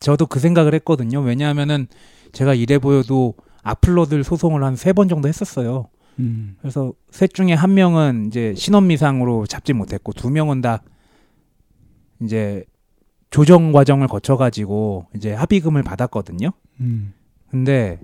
저도 0.00 0.26
그 0.26 0.40
생각을 0.40 0.74
했거든요. 0.74 1.20
왜냐하면은 1.20 1.86
제가 2.32 2.54
이래 2.54 2.78
보여도 2.78 3.34
악플러들 3.62 4.24
소송을 4.24 4.62
한 4.64 4.74
세 4.74 4.92
번 4.92 5.08
정도 5.08 5.28
했었어요. 5.28 5.88
음. 6.18 6.56
그래서 6.60 6.92
셋 7.10 7.32
중에 7.32 7.52
한 7.54 7.74
명은 7.74 8.26
이제 8.26 8.54
신원미상으로 8.56 9.46
잡지 9.46 9.72
못했고 9.72 10.12
두 10.12 10.30
명은 10.30 10.60
다 10.60 10.82
이제 12.22 12.64
조정 13.30 13.72
과정을 13.72 14.08
거쳐가지고 14.08 15.06
이제 15.16 15.32
합의금을 15.32 15.82
받았거든요. 15.82 16.50
음. 16.80 17.12
근데 17.50 17.98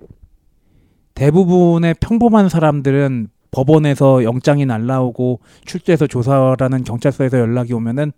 대부분의 1.25 1.93
평범한 1.99 2.49
사람들은 2.49 3.27
법원에서 3.51 4.23
영장이 4.23 4.65
날라오고 4.65 5.39
출두해서 5.65 6.07
조사라는 6.07 6.83
경찰서에서 6.83 7.37
연락이 7.37 7.73
오면은 7.73 8.11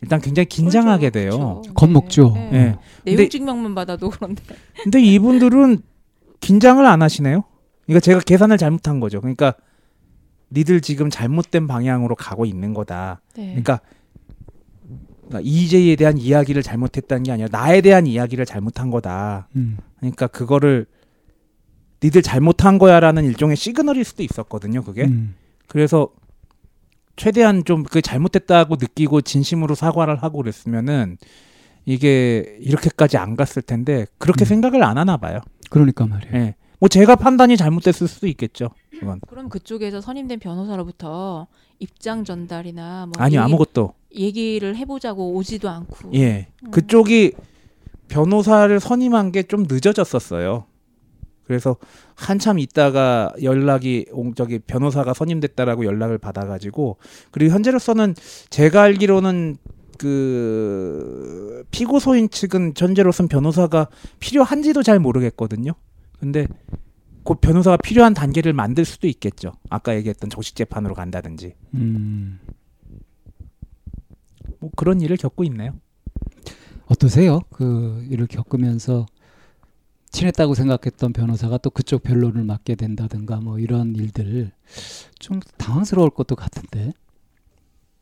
일단 0.00 0.20
굉장히 0.20 0.46
긴장하게 0.46 1.10
돼요. 1.10 1.30
그렇죠. 1.30 1.74
겁먹죠. 1.74 2.32
네. 2.34 2.48
예. 2.52 2.58
내용 2.58 2.78
근데- 3.04 3.28
증명만 3.28 3.74
받아도 3.74 4.08
그런데. 4.08 4.42
근데 4.82 5.02
이분들은 5.02 5.80
긴장을 6.40 6.84
안 6.86 7.02
하시네요. 7.02 7.44
그러니까 7.84 8.00
제가 8.00 8.20
계산을 8.20 8.56
잘못한 8.56 8.98
거죠. 9.00 9.20
그러니까 9.20 9.52
니들 10.52 10.80
지금 10.80 11.10
잘못된 11.10 11.66
방향으로 11.66 12.14
가고 12.14 12.46
있는 12.46 12.72
거다. 12.72 13.20
네. 13.36 13.46
그러니까, 13.48 13.80
그러니까 15.26 15.40
EJ에 15.42 15.96
대한 15.96 16.16
이야기를 16.16 16.62
잘못했다는 16.62 17.24
게 17.24 17.32
아니라 17.32 17.48
나에 17.52 17.82
대한 17.82 18.06
이야기를 18.06 18.46
잘못한 18.46 18.90
거다. 18.90 19.48
음. 19.56 19.76
그러니까 19.98 20.28
그거를 20.28 20.86
니들 22.02 22.22
잘못한 22.22 22.78
거야라는 22.78 23.24
일종의 23.24 23.56
시그널일 23.56 24.04
수도 24.04 24.22
있었거든요. 24.22 24.82
그게. 24.82 25.04
음. 25.04 25.34
그래서 25.66 26.08
최대한 27.16 27.64
좀 27.64 27.82
그 27.84 28.00
잘못됐다고 28.00 28.76
느끼고 28.80 29.22
진심으로 29.22 29.74
사과를 29.74 30.22
하고 30.22 30.38
그랬으면은 30.38 31.18
이게 31.84 32.56
이렇게까지 32.60 33.16
안 33.16 33.34
갔을 33.34 33.62
텐데 33.62 34.06
그렇게 34.18 34.44
음. 34.44 34.46
생각을 34.46 34.82
안 34.84 34.98
하나 34.98 35.16
봐요. 35.16 35.40
그러니까 35.70 36.06
말이에요. 36.06 36.34
예. 36.36 36.54
뭐 36.78 36.88
제가 36.88 37.16
판단이 37.16 37.56
잘못됐을 37.56 38.06
수도 38.06 38.26
있겠죠. 38.28 38.68
그건. 39.00 39.20
그럼 39.28 39.48
그쪽에서 39.48 40.00
선임된 40.00 40.38
변호사로부터 40.38 41.48
입장 41.80 42.24
전달이나 42.24 43.06
뭐 43.06 43.12
아니 43.22 43.34
얘기, 43.34 43.38
아무것도. 43.38 43.94
얘기를 44.14 44.76
해보자고 44.76 45.34
오지도 45.34 45.68
않고. 45.68 46.12
예. 46.14 46.46
음. 46.62 46.70
그쪽이 46.70 47.32
변호사를 48.08 48.78
선임한 48.78 49.32
게 49.32 49.42
좀 49.42 49.64
늦어졌었어요. 49.68 50.66
그래서 51.48 51.76
한참 52.14 52.58
있다가 52.58 53.32
연락이 53.42 54.04
온- 54.12 54.34
저기 54.36 54.58
변호사가 54.58 55.14
선임됐다라고 55.14 55.86
연락을 55.86 56.18
받아가지고 56.18 56.98
그리고 57.30 57.52
현재로서는 57.54 58.14
제가 58.50 58.82
알기로는 58.82 59.56
그 59.96 61.64
피고소인 61.70 62.28
측은 62.28 62.74
현재로서는 62.76 63.28
변호사가 63.28 63.88
필요한지도 64.20 64.82
잘 64.82 65.00
모르겠거든요. 65.00 65.72
근데 66.20 66.46
곧 67.24 67.40
변호사가 67.40 67.78
필요한 67.78 68.12
단계를 68.14 68.52
만들 68.52 68.84
수도 68.84 69.06
있겠죠. 69.08 69.52
아까 69.70 69.96
얘기했던 69.96 70.28
정식 70.30 70.54
재판으로 70.54 70.94
간다든지 70.94 71.54
음. 71.74 72.38
뭐 74.60 74.70
그런 74.76 75.00
일을 75.00 75.16
겪고 75.16 75.44
있네요. 75.44 75.72
어떠세요? 76.86 77.40
그 77.50 78.04
일을 78.10 78.26
겪으면서 78.26 79.06
친했다고 80.10 80.54
생각했던 80.54 81.12
변호사가 81.12 81.58
또 81.58 81.70
그쪽 81.70 82.02
변론을 82.02 82.44
맡게 82.44 82.74
된다든가 82.74 83.40
뭐 83.40 83.58
이런 83.58 83.94
일들 83.94 84.50
좀 85.18 85.40
당황스러울 85.58 86.10
것도 86.10 86.36
같은데. 86.36 86.92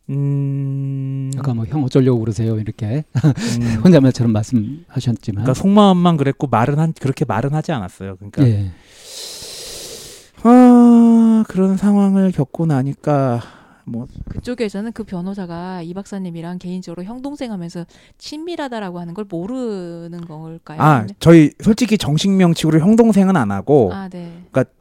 음, 0.09 1.33
아까 1.37 1.53
뭐 1.53 1.65
형 1.67 1.83
어쩌려고 1.83 2.21
그러세요 2.21 2.61
이렇게 2.61 3.03
음, 3.17 3.81
혼자 3.83 3.99
말처럼 4.01 4.33
말씀하셨지만 4.33 5.43
그러니까 5.43 5.55
속마음만 5.55 6.17
그랬고 6.17 6.47
말은 6.47 6.79
한 6.79 6.93
그렇게 6.93 7.25
말은 7.25 7.55
하지 7.55 7.73
않았어요. 7.73 8.15
그러니까 8.17 8.47
예. 8.47 8.71
아, 10.45 11.45
그런 11.49 11.77
상황을 11.77 12.31
겪고 12.31 12.67
나니까 12.67 13.43
뭐 13.89 14.07
그쪽에서는 14.29 14.91
그 14.93 15.05
변호사가 15.05 15.83
이 15.83 15.95
박사님이랑 15.95 16.59
개인적으로 16.59 17.05
형 17.05 17.23
동생 17.23 17.53
하면서 17.53 17.87
친밀하다라고 18.19 18.99
하는 18.99 19.15
걸 19.15 19.25
모르는 19.29 20.21
걸까요? 20.27 20.81
아, 20.83 21.07
저희 21.21 21.53
솔직히 21.61 21.97
정식 21.97 22.31
명칭으로 22.31 22.81
형 22.81 22.97
동생은 22.97 23.37
안 23.37 23.51
하고 23.53 23.91
아, 23.93 24.09
네. 24.09 24.43
그러니까- 24.51 24.73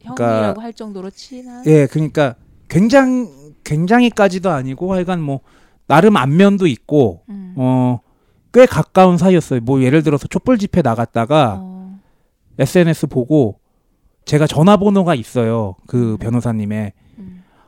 형이라고 0.00 0.60
할 0.60 0.72
정도로 0.72 1.10
친한. 1.10 1.64
예, 1.66 1.86
그러니까 1.86 2.34
굉장히 2.68 3.28
굉장히까지도 3.64 4.50
아니고 4.50 4.92
하여간 4.94 5.20
뭐 5.20 5.40
나름 5.86 6.16
안면도 6.16 6.66
있고 6.66 7.22
음. 7.28 7.54
어꽤 7.56 8.66
가까운 8.66 9.18
사이였어요. 9.18 9.60
뭐 9.60 9.82
예를 9.82 10.02
들어서 10.02 10.26
촛불 10.26 10.56
집회 10.58 10.80
나갔다가 10.82 11.58
어, 11.60 11.98
SNS 12.58 13.08
보고 13.08 13.60
제가 14.24 14.46
전화번호가 14.46 15.14
있어요. 15.14 15.76
그 15.86 16.16
변호사님의 16.18 16.92
음. 16.96 17.09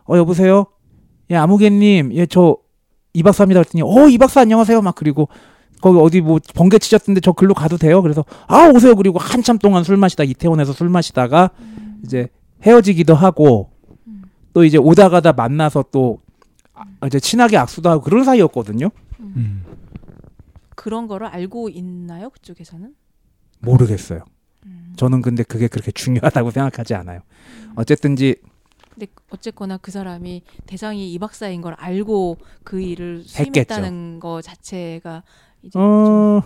어 0.08 0.16
여보세요. 0.16 0.66
예 1.30 1.36
아무개님 1.36 2.12
예 2.14 2.26
저 2.26 2.56
이 3.14 3.22
박사입니다 3.22 3.60
그랬더니 3.62 3.82
어 3.82 4.08
이 4.08 4.16
박사 4.18 4.40
안녕하세요 4.40 4.80
막 4.80 4.94
그리고 4.94 5.28
거기 5.82 5.98
어디 5.98 6.20
뭐 6.22 6.38
번개 6.54 6.78
치셨던데 6.78 7.20
저 7.20 7.32
글로 7.32 7.52
가도 7.54 7.76
돼요. 7.76 8.00
그래서 8.02 8.24
아 8.46 8.68
오세요. 8.74 8.94
그리고 8.94 9.18
한참 9.18 9.58
동안 9.58 9.84
술 9.84 9.96
마시다 9.96 10.24
이태원에서 10.24 10.72
술 10.72 10.88
마시다가 10.88 11.50
이제 12.04 12.28
헤어지기도 12.62 13.14
하고 13.14 13.70
음. 14.06 14.22
또 14.52 14.64
이제 14.64 14.78
오다 14.78 15.08
가다 15.08 15.32
만나서 15.32 15.84
또 15.92 16.20
아, 16.74 16.84
이제 17.06 17.18
친하게 17.20 17.56
악수도 17.58 17.90
하고 17.90 18.00
그런 18.02 18.24
사이였거든요. 18.24 18.90
음. 19.20 19.64
그런 20.76 21.06
거를 21.08 21.26
알고 21.26 21.68
있나요? 21.68 22.30
그쪽에서는? 22.30 22.94
모르겠어요. 23.60 24.24
음. 24.66 24.92
저는 24.96 25.20
근데 25.20 25.42
그게 25.42 25.68
그렇게 25.68 25.90
중요하다고 25.92 26.50
생각하지 26.52 26.94
않아요. 26.94 27.20
어쨌든지 27.74 28.36
근데 29.02 29.12
어쨌거나 29.30 29.78
그 29.78 29.90
사람이 29.90 30.42
대상이 30.66 31.12
이 31.12 31.18
박사인 31.18 31.60
걸 31.60 31.74
알고 31.74 32.38
그 32.62 32.80
일을 32.80 33.24
수임했다는 33.24 34.20
거 34.20 34.40
자체가 34.40 35.24
이제 35.62 35.70
좀어 35.72 36.44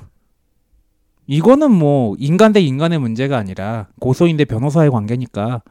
이거는 1.26 1.70
뭐 1.70 2.16
인간 2.18 2.52
대 2.52 2.60
인간의 2.60 2.98
문제가 2.98 3.36
아니라 3.36 3.88
고소인 4.00 4.38
대 4.38 4.46
변호사의 4.46 4.90
관계니까 4.90 5.62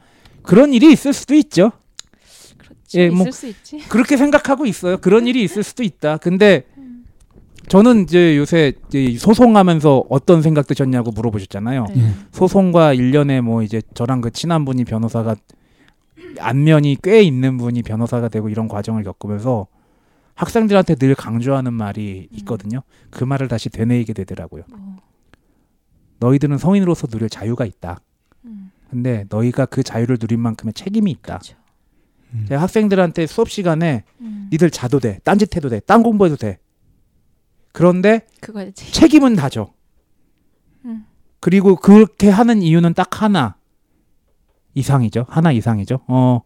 그런 0.42 0.72
일이 0.72 0.92
있을 0.92 1.12
수도 1.12 1.34
있죠. 1.34 1.72
그렇지 2.58 2.98
예, 3.00 3.08
뭐 3.08 3.22
있을 3.22 3.32
수 3.32 3.46
있지. 3.48 3.78
그렇게 3.88 4.16
생각하고 4.16 4.64
있어요. 4.66 4.98
그런 4.98 5.26
일이 5.26 5.42
있을 5.42 5.64
수도 5.64 5.82
있다. 5.82 6.18
근데 6.18 6.66
저는 7.68 8.04
이제 8.04 8.36
요새 8.36 8.74
이제 8.88 9.18
소송하면서 9.18 10.04
어떤 10.08 10.40
생각 10.40 10.68
드셨냐고 10.68 11.10
물어보셨잖아요. 11.10 11.86
네. 11.88 12.00
예. 12.00 12.10
소송과 12.30 12.92
일련에 12.92 13.40
뭐 13.40 13.62
이제 13.62 13.82
저랑 13.94 14.20
그 14.20 14.30
친한 14.30 14.64
분이 14.64 14.84
변호사가 14.84 15.34
안면이 16.38 16.98
꽤 17.02 17.22
있는 17.22 17.58
분이 17.58 17.82
변호사가 17.82 18.28
되고 18.28 18.48
이런 18.48 18.68
과정을 18.68 19.02
겪으면서 19.04 19.66
학생들한테 20.34 20.96
늘 20.96 21.14
강조하는 21.14 21.72
말이 21.72 22.28
있거든요. 22.32 22.82
그 23.10 23.24
말을 23.24 23.48
다시 23.48 23.70
되뇌이게 23.70 24.12
되더라고요. 24.12 24.64
뭐, 24.68 24.96
너희들은 26.18 26.58
성인으로서 26.58 27.06
누릴 27.06 27.28
자유가 27.28 27.64
있다. 27.64 28.00
음, 28.44 28.70
근데 28.90 29.24
너희가 29.28 29.66
그 29.66 29.82
자유를 29.82 30.18
누린 30.20 30.40
만큼의 30.40 30.74
책임이 30.74 31.10
있다. 31.10 31.38
그렇죠. 31.38 31.56
제가 32.48 32.60
학생들한테 32.62 33.26
수업 33.26 33.48
시간에 33.48 34.04
음, 34.20 34.48
니들 34.52 34.70
자도 34.70 35.00
돼, 35.00 35.20
딴짓해도 35.24 35.68
돼, 35.68 35.80
딴 35.80 36.02
공부해도 36.02 36.36
돼. 36.36 36.58
그런데 37.72 38.26
책임은 38.74 39.36
다져. 39.36 39.72
음. 40.84 41.06
그리고 41.40 41.76
그렇게 41.76 42.28
하는 42.28 42.62
이유는 42.62 42.94
딱 42.94 43.22
하나 43.22 43.56
이상이죠. 44.76 45.26
하나 45.28 45.50
이상이죠. 45.50 46.00
어 46.06 46.42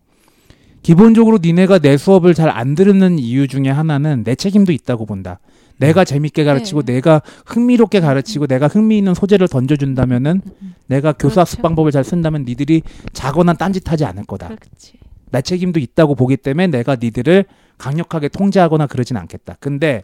기본적으로 0.83 1.39
니네가 1.43 1.81
내 1.81 1.99
수업을 1.99 2.33
잘 2.33 2.49
안 2.49 2.75
들은 2.75 3.19
이유 3.19 3.47
중에 3.47 3.69
하나는 3.69 4.25
내 4.25 4.35
책임도 4.35 4.73
있다고 4.73 5.05
본다. 5.05 5.41
내가 5.77 6.05
재밌게 6.05 6.45
가르치고 6.45 6.83
네. 6.83 6.95
내가 6.95 7.23
흥미롭게 7.47 8.01
가르치고 8.01 8.47
내가 8.47 8.67
흥미 8.69 8.99
있는 8.99 9.15
소재를 9.15 9.49
던져준다면은 9.49 10.43
음, 10.45 10.53
음, 10.63 10.75
내가 10.87 11.13
교수 11.13 11.37
그렇죠. 11.37 11.41
학습 11.41 11.63
방법을 11.63 11.91
잘 11.91 12.05
쓴다면 12.05 12.45
니들이 12.45 12.83
자거나 13.13 13.55
딴짓하지 13.55 14.05
않을 14.05 14.25
거다. 14.25 14.49
그렇지. 14.49 14.95
내 15.31 15.41
책임도 15.43 15.81
있다고 15.81 16.15
보기 16.17 16.37
때문에 16.37 16.67
내가 16.67 16.97
니들을 16.97 17.45
강력하게 17.79 18.29
통제하거나 18.29 18.87
그러진 18.89 19.17
않겠다. 19.17 19.57
근데 19.61 20.03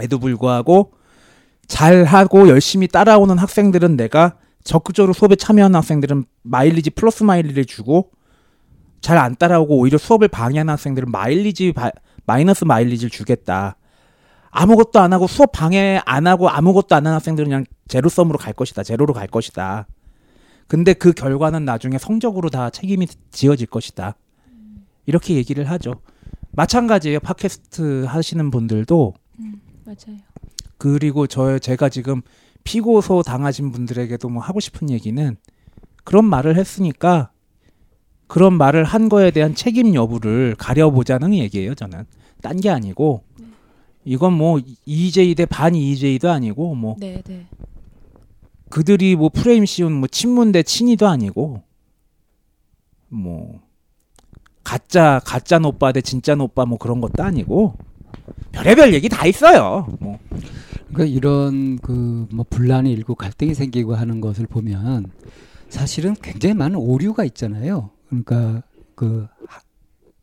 에도 0.00 0.18
불구하고 0.18 0.92
잘하고 1.66 2.48
열심히 2.48 2.88
따라오는 2.88 3.36
학생들은 3.36 3.96
내가 3.96 4.36
적극적으로 4.64 5.12
수업에 5.12 5.36
참여하는 5.36 5.76
학생들은 5.76 6.24
마일리지 6.42 6.90
플러스 6.90 7.22
마일리지를 7.22 7.64
주고 7.64 8.10
잘 9.00 9.16
안 9.16 9.36
따라오고 9.36 9.78
오히려 9.78 9.96
수업을 9.96 10.28
방해하는 10.28 10.72
학생들은 10.72 11.10
마일리지 11.10 11.72
바- 11.72 11.92
마이너스 12.26 12.64
마일리지를 12.64 13.10
주겠다. 13.10 13.76
아무것도 14.50 14.98
안 14.98 15.12
하고 15.12 15.26
수업 15.26 15.52
방해 15.52 16.00
안 16.04 16.26
하고 16.26 16.48
아무것도 16.48 16.94
안 16.96 17.06
하는 17.06 17.14
학생들은 17.16 17.48
그냥 17.48 17.64
제로섬으로 17.86 18.38
갈 18.38 18.52
것이다. 18.52 18.82
제로로 18.82 19.14
갈 19.14 19.26
것이다. 19.28 19.86
근데 20.66 20.92
그 20.94 21.12
결과는 21.12 21.64
나중에 21.64 21.96
성적으로 21.96 22.50
다 22.50 22.70
책임이 22.70 23.06
지어질 23.30 23.68
것이다. 23.68 24.16
이렇게 25.06 25.34
얘기를 25.34 25.64
하죠. 25.70 25.94
마찬가지예요. 26.52 27.20
팟캐스트 27.20 28.04
하시는 28.04 28.50
분들도 28.50 29.14
음, 29.38 29.60
맞아요. 29.84 30.18
그리고 30.76 31.26
저 31.26 31.58
제가 31.58 31.88
지금 31.88 32.20
피고소 32.64 33.22
당하신 33.22 33.72
분들에게도 33.72 34.28
뭐 34.28 34.42
하고 34.42 34.60
싶은 34.60 34.90
얘기는 34.90 35.36
그런 36.04 36.24
말을 36.24 36.56
했으니까 36.56 37.30
그런 38.26 38.54
말을 38.54 38.84
한 38.84 39.08
거에 39.08 39.30
대한 39.30 39.54
책임 39.54 39.94
여부를 39.94 40.54
가려보자는 40.58 41.34
얘기예요. 41.34 41.74
저는 41.74 42.04
딴 42.42 42.60
게 42.60 42.70
아니고 42.70 43.24
이건 44.04 44.32
뭐 44.32 44.60
EJ 44.86 45.34
대반 45.34 45.74
EJ도 45.74 46.30
아니고 46.30 46.74
뭐 46.74 46.96
네, 46.98 47.22
네. 47.26 47.46
그들이 48.70 49.16
뭐 49.16 49.28
프레임 49.28 49.66
씌운 49.66 49.92
뭐 49.92 50.08
친문 50.08 50.52
대 50.52 50.62
친이도 50.62 51.06
아니고 51.06 51.62
뭐 53.08 53.60
가짜 54.62 55.20
가짜 55.24 55.58
노빠 55.58 55.92
대 55.92 56.00
진짜 56.00 56.34
노빠 56.34 56.66
뭐 56.66 56.78
그런 56.78 57.00
것도 57.00 57.22
아니고 57.22 57.74
별의별 58.52 58.94
얘기 58.94 59.08
다 59.08 59.26
있어요. 59.26 59.86
뭐 60.00 60.18
그러니까 60.92 61.04
이런 61.04 61.78
그 61.78 62.26
뭐 62.32 62.44
분란이 62.48 62.92
일고 62.92 63.14
갈등이 63.14 63.54
생기고 63.54 63.94
하는 63.94 64.20
것을 64.20 64.46
보면 64.46 65.10
사실은 65.68 66.14
굉장히 66.22 66.54
많은 66.54 66.76
오류가 66.76 67.24
있잖아요. 67.24 67.90
그러니까 68.08 68.62
그 68.94 69.26
하- 69.46 69.60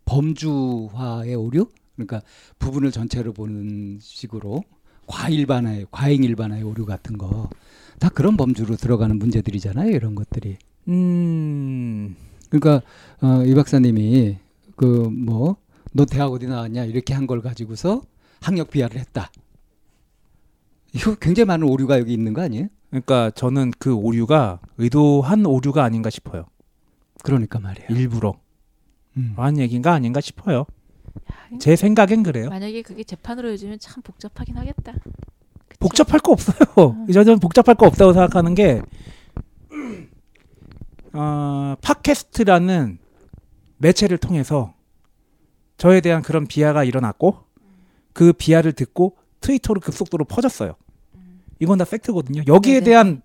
범주화의 0.06 1.36
오류, 1.36 1.68
그러니까 1.96 2.22
부분을 2.60 2.92
전체로 2.92 3.34
보는 3.34 4.00
식으로 4.02 4.64
과일반화의 5.08 5.88
과잉 5.92 6.24
일반화의 6.24 6.64
오류 6.64 6.86
같은 6.86 7.18
거 7.18 7.50
다 7.98 8.10
그런 8.10 8.36
범주로 8.36 8.76
들어가는 8.76 9.18
문제들이잖아요. 9.18 9.90
이런 9.92 10.16
것들이. 10.16 10.58
음. 10.90 12.14
그러니까 12.50 12.82
어, 13.22 13.44
이 13.46 13.56
박사님이 13.56 14.38
그 14.76 15.08
뭐 15.10 15.56
너 15.96 16.06
대학 16.06 16.32
어디 16.32 16.48
나왔냐 16.48 16.84
이렇게 16.86 17.14
한 17.14 17.26
걸 17.26 17.42
가지고서 17.42 18.02
학력 18.42 18.70
비하를 18.70 19.00
했다. 19.00 19.32
이거 20.94 21.16
굉장히 21.16 21.46
많은 21.48 21.68
오류가 21.68 22.00
여기 22.00 22.14
있는 22.14 22.34
거 22.34 22.42
아니에요? 22.42 22.68
그러니까 22.90 23.32
저는 23.32 23.72
그 23.80 23.94
오류가 23.94 24.60
의도한 24.78 25.46
오류가 25.46 25.84
아닌가 25.84 26.10
싶어요. 26.10 26.46
그러니까 27.24 27.60
말이에요. 27.60 27.88
일부러 27.90 28.34
음. 29.18 29.34
한 29.38 29.58
얘기인가 29.58 29.94
아닌가 29.94 30.22
싶어요. 30.22 30.66
제 31.60 31.76
생각엔 31.76 32.24
그래요. 32.24 32.50
만약에 32.50 32.82
그게 32.82 33.04
재판으로 33.04 33.50
해주면 33.52 33.80
참 33.80 34.04
복잡하긴 34.04 34.58
하겠다. 34.58 34.94
그치? 34.94 35.80
복잡할 35.80 36.20
거 36.20 36.34
없어요. 36.34 37.06
저는 37.12 37.40
복잡할 37.40 37.76
거 37.76 37.88
없다고 37.88 38.14
생각하는 38.14 38.54
게 38.54 38.82
어, 41.14 41.76
팟캐스트라는 41.82 43.00
매체를 43.78 44.18
통해서 44.18 44.75
저에 45.78 46.02
대한 46.02 46.22
그런 46.22 46.48
비하가 46.48 46.84
일어났고 46.84 47.44
그 48.14 48.34
비하를 48.34 48.74
듣고 48.74 49.18
트위터로 49.42 49.82
급속도로 49.82 50.26
퍼졌어요. 50.26 50.76
이건 51.60 51.78
다 51.78 51.86
팩트거든요. 51.86 52.44
여기에 52.48 52.76
네네. 52.76 52.86
대한 52.86 53.22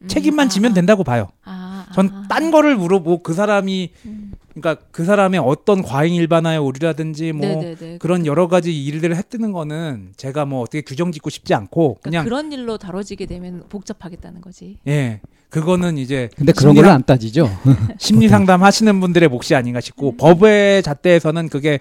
음, 0.00 0.08
책임만 0.08 0.46
아, 0.46 0.48
지면 0.48 0.74
된다고 0.74 1.04
봐요. 1.04 1.28
아, 1.44 1.61
아, 1.88 1.92
전 1.92 2.08
아. 2.12 2.24
딴 2.28 2.50
거를 2.50 2.76
물어보고 2.76 3.22
그 3.22 3.32
사람이 3.34 3.90
음. 4.06 4.32
그러니까 4.54 4.84
그 4.90 5.04
사람의 5.04 5.40
어떤 5.40 5.82
과잉 5.82 6.14
일반화의 6.14 6.58
오류라든지 6.58 7.32
뭐 7.32 7.46
네네네. 7.46 7.98
그런 7.98 8.26
여러 8.26 8.48
가지 8.48 8.84
일들을 8.84 9.16
했뜨는 9.16 9.52
거는 9.52 10.12
제가 10.16 10.44
뭐 10.44 10.60
어떻게 10.60 10.82
규정 10.82 11.10
짓고 11.10 11.30
싶지 11.30 11.54
않고 11.54 11.98
그러니까 12.02 12.10
그냥 12.10 12.24
그런 12.24 12.52
일로 12.52 12.76
다뤄지게 12.76 13.26
되면 13.26 13.64
복잡하겠다는 13.70 14.40
거지. 14.42 14.78
예 14.86 15.20
그거는 15.48 15.96
이제 15.98 16.28
근데 16.36 16.52
그런 16.52 16.72
심리상- 16.74 16.76
거는 16.76 16.90
안 16.90 17.02
따지죠. 17.04 17.48
심리 17.98 18.28
상담 18.28 18.62
하시는 18.62 19.00
분들의 19.00 19.28
몫이 19.30 19.54
아닌가 19.54 19.80
싶고 19.80 20.16
법의 20.16 20.82
잣대에서는 20.82 21.48
그게 21.48 21.78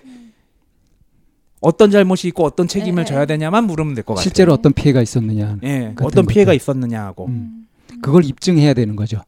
어떤 1.60 1.92
잘못이 1.92 2.28
있고 2.30 2.44
어떤 2.44 2.68
책임을 2.68 3.02
예, 3.02 3.06
져야 3.06 3.22
예. 3.22 3.26
되냐만 3.26 3.66
물으면 3.66 3.94
될 3.94 4.04
것 4.04 4.16
같아요. 4.16 4.24
실제로 4.24 4.54
어떤 4.54 4.74
피해가 4.74 5.02
있었느냐. 5.02 5.58
예, 5.64 5.94
어떤 6.02 6.26
피해가. 6.26 6.54
있었느냐 6.54 7.04
하고. 7.04 7.28
음. 7.28 7.68
그걸 8.02 8.26
입증해야 8.26 8.74
되는 8.74 8.96
거죠. 8.96 9.22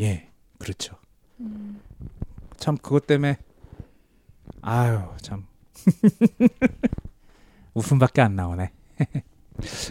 예, 0.00 0.28
그렇죠. 0.58 0.96
음. 1.40 1.80
참 2.56 2.76
그것 2.76 3.06
때문에 3.06 3.38
아유 4.62 5.00
참 5.22 5.46
웃음밖에 7.74 8.20
안 8.20 8.36
나오네. 8.36 8.72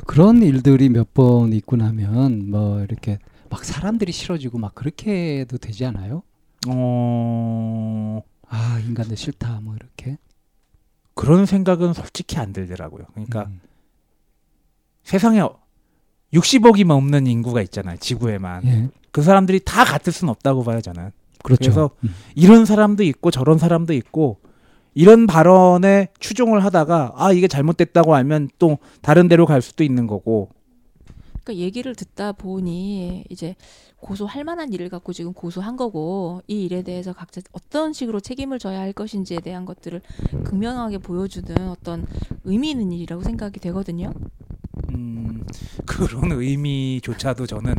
그런 0.08 0.42
일들이 0.42 0.90
몇 0.90 1.14
번 1.14 1.54
있고 1.54 1.76
나면 1.76 2.50
뭐 2.50 2.82
이렇게 2.82 3.20
막 3.50 3.64
사람들이 3.64 4.12
싫어지고 4.12 4.58
막 4.60 4.76
그렇게 4.76 5.40
해도 5.42 5.58
되지 5.58 5.86
않아요? 5.86 6.24
어 6.68 8.22
아 8.52 8.80
인간들 8.80 9.16
싫다 9.16 9.60
뭐 9.62 9.76
이렇게. 9.76 10.18
그런 11.14 11.46
생각은 11.46 11.94
솔직히 11.94 12.38
안 12.38 12.54
들더라고요. 12.54 13.06
그러니까 13.14 13.44
음. 13.46 13.62
세상에 15.04 15.42
60억이면 16.34 16.92
없는 16.92 17.28
인구가 17.28 17.62
있잖아요. 17.64 17.98
지구에만. 18.00 18.66
예, 18.66 18.90
그 19.12 19.22
사람들이 19.22 19.62
다 19.66 19.84
같을 19.84 20.14
순 20.14 20.30
없다고 20.30 20.64
봐요, 20.64 20.82
저는. 20.82 21.12
그렇죠. 21.44 21.62
그래서 21.62 21.90
음. 22.04 22.14
이런 22.36 22.66
사람도 22.66 23.04
있고 23.04 23.32
저런 23.32 23.58
사람도 23.58 23.94
있고 23.94 24.38
이런 24.94 25.28
발언에 25.28 26.10
추종을 26.20 26.64
하다가 26.64 27.14
아 27.16 27.32
이게 27.32 27.48
잘못됐다고 27.48 28.14
알면 28.16 28.50
또 28.60 28.80
다른 29.02 29.28
데로 29.28 29.46
갈 29.46 29.62
수도 29.62 29.84
있는 29.84 30.08
거고 30.08 30.50
그러니까 31.44 31.56
얘기를 31.64 31.96
듣다 31.96 32.34
보니 32.34 33.24
이제 33.30 33.56
고소할 33.98 34.44
만한 34.44 34.74
일을 34.74 34.90
갖고 34.90 35.14
지금 35.14 35.34
고소한 35.34 35.78
거고 35.78 36.42
이 36.48 36.66
일에 36.66 36.84
대해서 36.84 37.14
각자 37.14 37.42
어떤 37.52 37.94
식으로 37.94 38.20
책임을 38.20 38.60
져야 38.60 38.80
할 38.80 38.94
것인지에 38.94 39.40
대한 39.40 39.66
것들을 39.66 40.02
극명하게 40.44 41.00
보여주는 41.00 41.70
어떤 41.70 42.06
의미 42.44 42.72
있는 42.72 42.92
일이라고 42.92 43.24
생각이 43.24 43.60
되거든요. 43.60 44.14
음, 44.94 45.44
그런 45.86 46.32
의미조차도 46.32 47.46
저는 47.46 47.76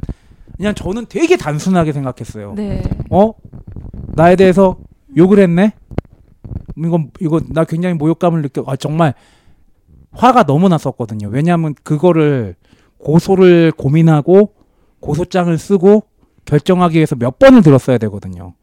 그냥 0.56 0.74
저는 0.74 1.06
되게 1.08 1.36
단순하게 1.36 1.92
생각했어요. 1.92 2.54
네. 2.54 2.82
어 3.10 3.32
나에 4.14 4.36
대해서 4.36 4.78
욕을 5.16 5.38
했네. 5.38 5.72
이거 6.76 7.04
이거 7.20 7.40
나 7.48 7.64
굉장히 7.64 7.94
모욕감을 7.94 8.42
느껴. 8.42 8.64
아 8.66 8.76
정말 8.76 9.14
화가 10.12 10.44
너무 10.44 10.68
났었거든요. 10.68 11.28
왜냐하면 11.28 11.74
그거를 11.82 12.56
고소를 12.98 13.72
고민하고 13.72 14.54
고소장을 15.00 15.56
쓰고 15.56 16.02
결정하기 16.44 16.96
위해서 16.96 17.16
몇 17.16 17.38
번을 17.38 17.62
들었어야 17.62 17.98
되거든요. 17.98 18.54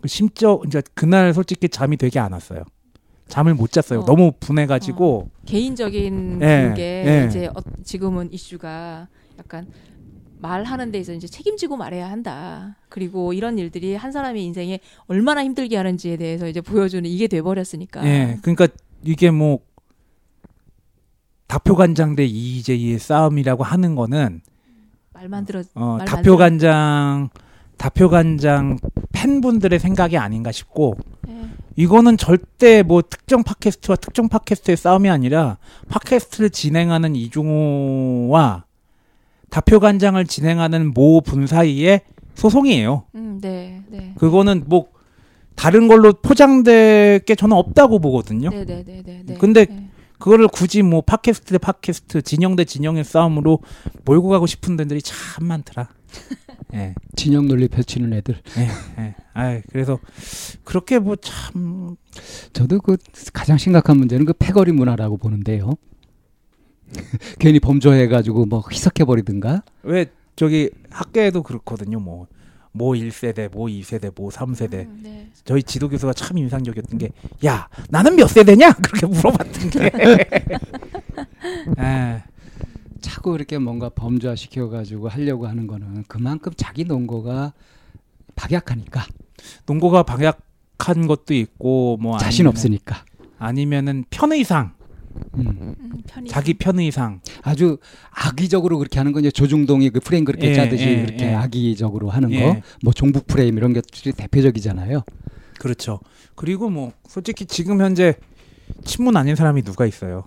그 0.00 0.08
심지어 0.08 0.60
이제 0.66 0.82
그날 0.94 1.34
솔직히 1.34 1.68
잠이 1.68 1.96
되게 1.96 2.18
안 2.18 2.32
왔어요. 2.32 2.62
잠을 3.30 3.54
못 3.54 3.70
잤어요. 3.72 4.00
어. 4.00 4.04
너무 4.04 4.32
분해가지고 4.38 5.30
개인적인 5.46 6.40
예, 6.42 6.66
그게 6.68 7.04
예. 7.06 7.26
이제 7.26 7.46
어, 7.46 7.54
지금은 7.84 8.32
이슈가 8.32 9.08
약간 9.38 9.66
말하는 10.40 10.90
데 10.90 10.98
있어 10.98 11.12
이제 11.12 11.26
책임지고 11.26 11.76
말해야 11.76 12.10
한다. 12.10 12.76
그리고 12.88 13.32
이런 13.32 13.58
일들이 13.58 13.94
한 13.94 14.10
사람의 14.10 14.44
인생에 14.44 14.80
얼마나 15.06 15.44
힘들게 15.44 15.76
하는지에 15.76 16.16
대해서 16.16 16.48
이제 16.48 16.60
보여주는 16.60 17.08
이게 17.08 17.26
돼버렸으니까. 17.28 18.04
예, 18.06 18.38
그러니까 18.42 18.66
이게 19.04 19.30
뭐 19.30 19.60
다표 21.46 21.74
간장 21.76 22.16
대 22.16 22.24
이재희의 22.24 22.98
싸움이라고 22.98 23.64
하는 23.64 23.94
거는 23.94 24.40
말만 25.12 25.44
들어 25.44 25.62
어, 25.74 25.96
말 25.98 26.06
다표 26.06 26.34
만들어- 26.34 26.38
간장 26.38 27.28
다표 27.76 28.08
간장 28.08 28.78
팬분들의 29.12 29.78
생각이 29.78 30.16
아닌가 30.16 30.52
싶고 30.52 30.96
예. 30.98 31.19
이거는 31.76 32.16
절대 32.16 32.82
뭐 32.82 33.02
특정 33.02 33.42
팟캐스트와 33.42 33.96
특정 33.96 34.28
팟캐스트의 34.28 34.76
싸움이 34.76 35.08
아니라 35.08 35.58
팟캐스트를 35.88 36.50
진행하는 36.50 37.16
이중호와 37.16 38.64
다표 39.50 39.80
간장을 39.80 40.24
진행하는 40.26 40.92
모 40.92 41.20
분 41.20 41.46
사이의 41.46 42.02
소송이에요. 42.34 43.04
음, 43.16 43.38
네, 43.42 43.82
네. 43.88 44.12
그거는 44.16 44.64
뭐 44.66 44.86
다른 45.56 45.88
걸로 45.88 46.12
포장될 46.12 47.20
게 47.20 47.34
저는 47.34 47.56
없다고 47.56 47.98
보거든요. 47.98 48.48
네, 48.50 48.64
네, 48.64 48.82
네, 48.86 49.02
네, 49.04 49.22
네. 49.26 49.34
근데 49.38 49.66
네. 49.66 49.89
그거를 50.20 50.46
굳이 50.48 50.82
뭐 50.82 51.00
팟캐스트 51.00 51.52
대 51.52 51.58
팟캐스트, 51.58 52.22
진영 52.22 52.54
대 52.54 52.64
진영의 52.64 53.02
싸움으로 53.04 53.60
몰고 54.04 54.28
가고 54.28 54.46
싶은 54.46 54.76
분들이 54.76 55.02
참 55.02 55.46
많더라. 55.46 55.88
예, 56.74 56.94
진영 57.16 57.48
논리 57.48 57.66
펼치는 57.66 58.12
애들. 58.12 58.40
예, 58.58 59.02
예. 59.02 59.14
아, 59.34 59.60
그래서 59.72 59.98
그렇게 60.62 60.98
뭐 61.00 61.16
참 61.16 61.96
저도 62.52 62.80
그 62.80 62.96
가장 63.32 63.58
심각한 63.58 63.96
문제는 63.96 64.24
그 64.26 64.32
패거리 64.32 64.70
문화라고 64.72 65.16
보는데요. 65.16 65.72
괜히 67.38 67.58
범죄해가지고 67.60 68.46
뭐 68.46 68.62
희석해 68.70 69.04
버리든가. 69.04 69.62
왜 69.82 70.06
저기 70.36 70.70
학계에도 70.90 71.42
그렇거든요. 71.42 71.98
뭐. 71.98 72.26
모 72.72 72.92
1세대, 72.94 73.50
모 73.50 73.66
2세대, 73.66 74.12
모 74.14 74.30
3세대. 74.30 74.86
음, 74.86 75.00
네. 75.02 75.28
저희 75.44 75.62
지도 75.62 75.88
교수가 75.88 76.12
참 76.12 76.38
인상적이었던 76.38 76.98
게, 76.98 77.10
야, 77.44 77.68
나는 77.88 78.14
몇 78.16 78.28
세대냐? 78.28 78.72
그렇게 78.82 79.06
물어봤던 79.06 79.70
게. 79.70 79.90
예. 81.80 82.22
자꾸 83.00 83.34
이렇게 83.34 83.58
뭔가 83.58 83.88
범죄화 83.88 84.36
시켜가지고 84.36 85.08
하려고 85.08 85.46
하는 85.46 85.66
거는 85.66 86.04
그만큼 86.06 86.52
자기 86.56 86.84
논거가 86.84 87.54
박약하니까 88.36 89.06
농고가 89.66 90.02
방약한 90.02 91.06
것도 91.06 91.34
있고, 91.34 91.96
뭐. 92.00 92.18
자신 92.18 92.44
아니면은- 92.46 92.48
없으니까. 92.50 93.04
아니면은 93.38 94.04
편의상, 94.10 94.74
음. 95.36 95.74
음, 95.78 96.02
자기 96.28 96.54
편의상. 96.54 97.20
아주 97.42 97.78
악의적으로 98.10 98.78
그렇게 98.78 98.98
하는 98.98 99.12
건 99.12 99.22
이제 99.22 99.30
조중동이 99.30 99.90
그 99.90 100.00
프레임 100.00 100.24
그렇게 100.24 100.48
예, 100.48 100.54
짜듯이 100.54 100.84
예, 100.84 101.04
그렇게 101.04 101.26
예. 101.26 101.34
악의적으로 101.34 102.10
하는 102.10 102.30
예. 102.32 102.40
거, 102.42 102.60
뭐 102.82 102.92
종북 102.92 103.26
프레임 103.26 103.56
이런 103.56 103.72
것들이 103.72 104.12
대표적이잖아요. 104.12 105.02
그렇죠. 105.58 106.00
그리고 106.34 106.70
뭐 106.70 106.92
솔직히 107.08 107.44
지금 107.44 107.80
현재 107.80 108.14
친문 108.84 109.16
아닌 109.16 109.34
사람이 109.34 109.62
누가 109.62 109.84
있어요? 109.84 110.24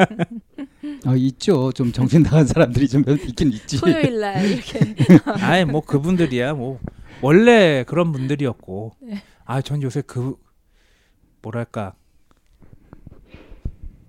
아, 1.04 1.14
있죠. 1.16 1.70
좀 1.72 1.92
정신 1.92 2.22
나간 2.22 2.46
사람들이 2.46 2.88
좀 2.88 3.04
있긴 3.08 3.52
있지. 3.52 3.80
토요일 3.80 4.20
날 4.20 4.44
이렇게 4.44 4.94
아예 5.40 5.64
뭐 5.64 5.80
그분들이야 5.82 6.54
뭐 6.54 6.80
원래 7.22 7.84
그런 7.86 8.12
분들이었고. 8.12 8.92
네. 9.02 9.22
아전 9.46 9.80
요새 9.82 10.02
그 10.04 10.36
뭐랄까 11.40 11.94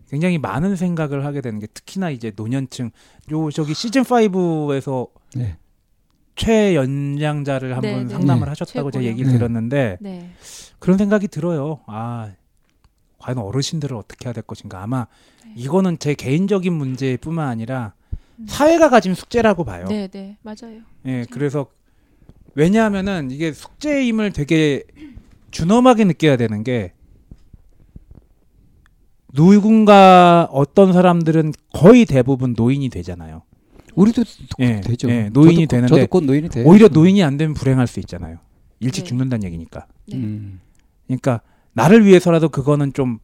굉장히 0.10 0.38
많은 0.38 0.76
생각을 0.76 1.26
하게 1.26 1.41
되는 1.41 1.60
게 1.60 1.67
특히나 1.67 2.10
이제 2.10 2.32
노년층 2.36 2.91
요 3.32 3.52
저기 3.52 3.74
시즌 3.74 4.04
5에서 4.04 5.10
네. 5.36 5.58
최연장자를 6.36 7.70
네, 7.70 7.74
한번 7.74 8.08
네. 8.08 8.13
상담을 8.13 8.46
네. 8.46 8.50
하셨다고 8.50 8.91
제가. 8.91 9.04
얘기를 9.04 9.32
네. 9.32 9.38
들었는데 9.38 9.98
네. 10.00 10.32
그런 10.80 10.98
생각이 10.98 11.28
들어요. 11.28 11.82
아, 11.88 12.32
과연 13.17 13.39
어르신들을 13.39 13.96
어떻게 13.98 14.28
해야 14.28 14.34
될 14.34 14.43
것인가. 14.43 14.82
아마 14.82 15.08
네. 15.43 15.54
이거는 15.56 16.00
제 16.00 16.13
개인적인 16.13 16.72
문제뿐만 16.72 17.48
아니라 17.48 17.93
음. 18.39 18.46
사회가 18.48 18.89
가진 18.89 19.13
숙제라고 19.15 19.65
봐요. 19.65 19.86
네, 19.89 20.08
네. 20.08 20.38
맞아요. 20.43 20.82
예, 21.06 21.26
그래서 21.32 21.67
왜냐하면은 22.54 23.32
이게 23.32 23.52
숙제임을 23.52 24.32
되게 24.32 24.84
준엄하게 25.52 26.06
느껴야 26.06 26.38
되는 26.38 26.63
게 26.63 26.93
누군가 29.34 30.48
어떤 30.52 30.94
사람들은 30.94 31.54
거의 31.74 32.06
대부분 32.06 32.54
노인이 32.58 32.88
되잖아요. 32.90 33.44
우리도 33.96 34.24
예, 34.60 34.82
되죠. 34.82 35.10
예, 35.10 35.30
노인이 35.34 35.56
저도, 35.56 35.62
곧- 35.62 35.68
되는데 35.68 35.96
저도 35.96 36.08
곧 36.08 36.24
노인이 36.26 36.50
돼요. 36.50 36.66
오히려 36.68 36.88
노인이 36.88 37.24
안 37.24 37.38
되면 37.38 37.54
불행할 37.54 37.88
수 37.88 38.00
있잖아요. 38.00 38.38
일찍 38.80 39.04
네. 39.04 39.08
죽는다는 39.10 39.44
얘기니까. 39.46 39.88
네. 40.08 40.18
음. 40.18 40.60
그러니까 41.08 41.42
나를 41.74 42.06
위해서라도 42.06 42.50
그거는 42.50 42.94
좀 42.94 43.20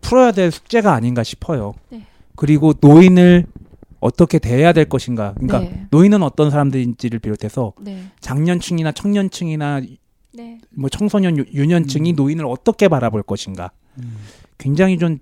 풀어야 0.00 0.32
될 0.32 0.50
숙제가 0.50 0.92
아닌가 0.92 1.22
싶어요. 1.22 1.74
네. 1.90 2.04
그리고 2.36 2.72
노인을 2.80 3.46
어떻게 4.00 4.38
대해야 4.38 4.72
될 4.72 4.86
것인가. 4.86 5.34
그러니까 5.34 5.60
네. 5.60 5.86
노인은 5.90 6.22
어떤 6.22 6.50
사람들인지를 6.50 7.20
비롯해서 7.20 7.72
네. 7.80 8.04
장년층이나 8.20 8.92
청년층이나 8.92 9.80
네. 10.34 10.58
뭐 10.70 10.88
청소년 10.88 11.36
유- 11.38 11.44
유년층이 11.52 12.12
음. 12.12 12.16
노인을 12.16 12.44
어떻게 12.46 12.88
바라볼 12.88 13.22
것인가. 13.22 13.70
음. 13.98 14.16
굉장히 14.56 14.98
좀 14.98 15.18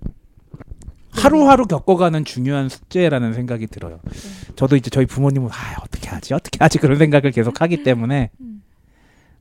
하루하루 1.17 1.65
겪어가는 1.65 2.25
중요한 2.25 2.69
숙제라는 2.69 3.33
생각이 3.33 3.67
들어요. 3.67 3.99
네. 4.03 4.53
저도 4.55 4.75
이제 4.75 4.89
저희 4.89 5.05
부모님은 5.05 5.49
아 5.49 5.81
어떻게 5.83 6.09
하지 6.09 6.33
어떻게 6.33 6.57
하지 6.59 6.77
그런 6.77 6.97
생각을 6.97 7.31
계속 7.31 7.61
하기 7.61 7.83
때문에 7.83 8.29
음. 8.39 8.63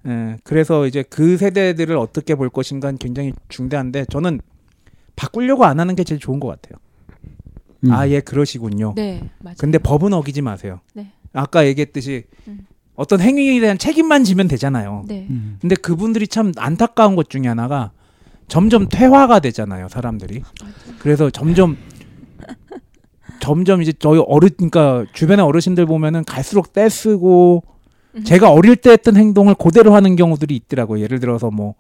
예, 0.06 0.36
그래서 0.44 0.86
이제 0.86 1.02
그 1.02 1.36
세대들을 1.36 1.96
어떻게 1.96 2.34
볼 2.34 2.48
것인가는 2.48 2.96
굉장히 2.98 3.32
중대한데 3.48 4.06
저는 4.06 4.40
바꾸려고 5.16 5.64
안 5.64 5.80
하는 5.80 5.96
게 5.96 6.04
제일 6.04 6.20
좋은 6.20 6.38
것 6.38 6.48
같아요. 6.48 6.78
음. 7.84 7.92
아, 7.92 8.08
예, 8.08 8.20
그러시군요. 8.20 8.92
네. 8.96 9.28
맞아요. 9.40 9.56
근데 9.58 9.78
법은 9.78 10.12
어기지 10.12 10.42
마세요. 10.42 10.80
네. 10.94 11.12
아까 11.32 11.66
얘기했듯이 11.66 12.24
음. 12.48 12.66
어떤 12.94 13.20
행위에 13.20 13.60
대한 13.60 13.78
책임만 13.78 14.24
지면 14.24 14.48
되잖아요. 14.48 15.04
네. 15.06 15.26
음. 15.28 15.58
근데 15.60 15.74
그분들이 15.74 16.28
참 16.28 16.52
안타까운 16.56 17.16
것 17.16 17.28
중에 17.28 17.46
하나가 17.46 17.92
점점 18.48 18.88
퇴화가 18.88 19.40
되잖아요, 19.40 19.88
사람들이. 19.88 20.42
그래서 21.00 21.30
점점 21.30 21.76
점점 23.40 23.82
이제 23.82 23.92
저희 23.92 24.22
어르 24.26 24.48
그러니까 24.50 25.04
주변의 25.12 25.44
어르신들 25.44 25.86
보면은 25.86 26.24
갈수록 26.24 26.72
떼쓰고 26.72 27.62
음. 28.16 28.24
제가 28.24 28.50
어릴 28.50 28.76
때 28.76 28.90
했던 28.92 29.16
행동을 29.16 29.54
그대로 29.54 29.94
하는 29.94 30.16
경우들이 30.16 30.54
있더라고요. 30.56 31.02
예를 31.02 31.20
들어서 31.20 31.50
뭐 31.50 31.74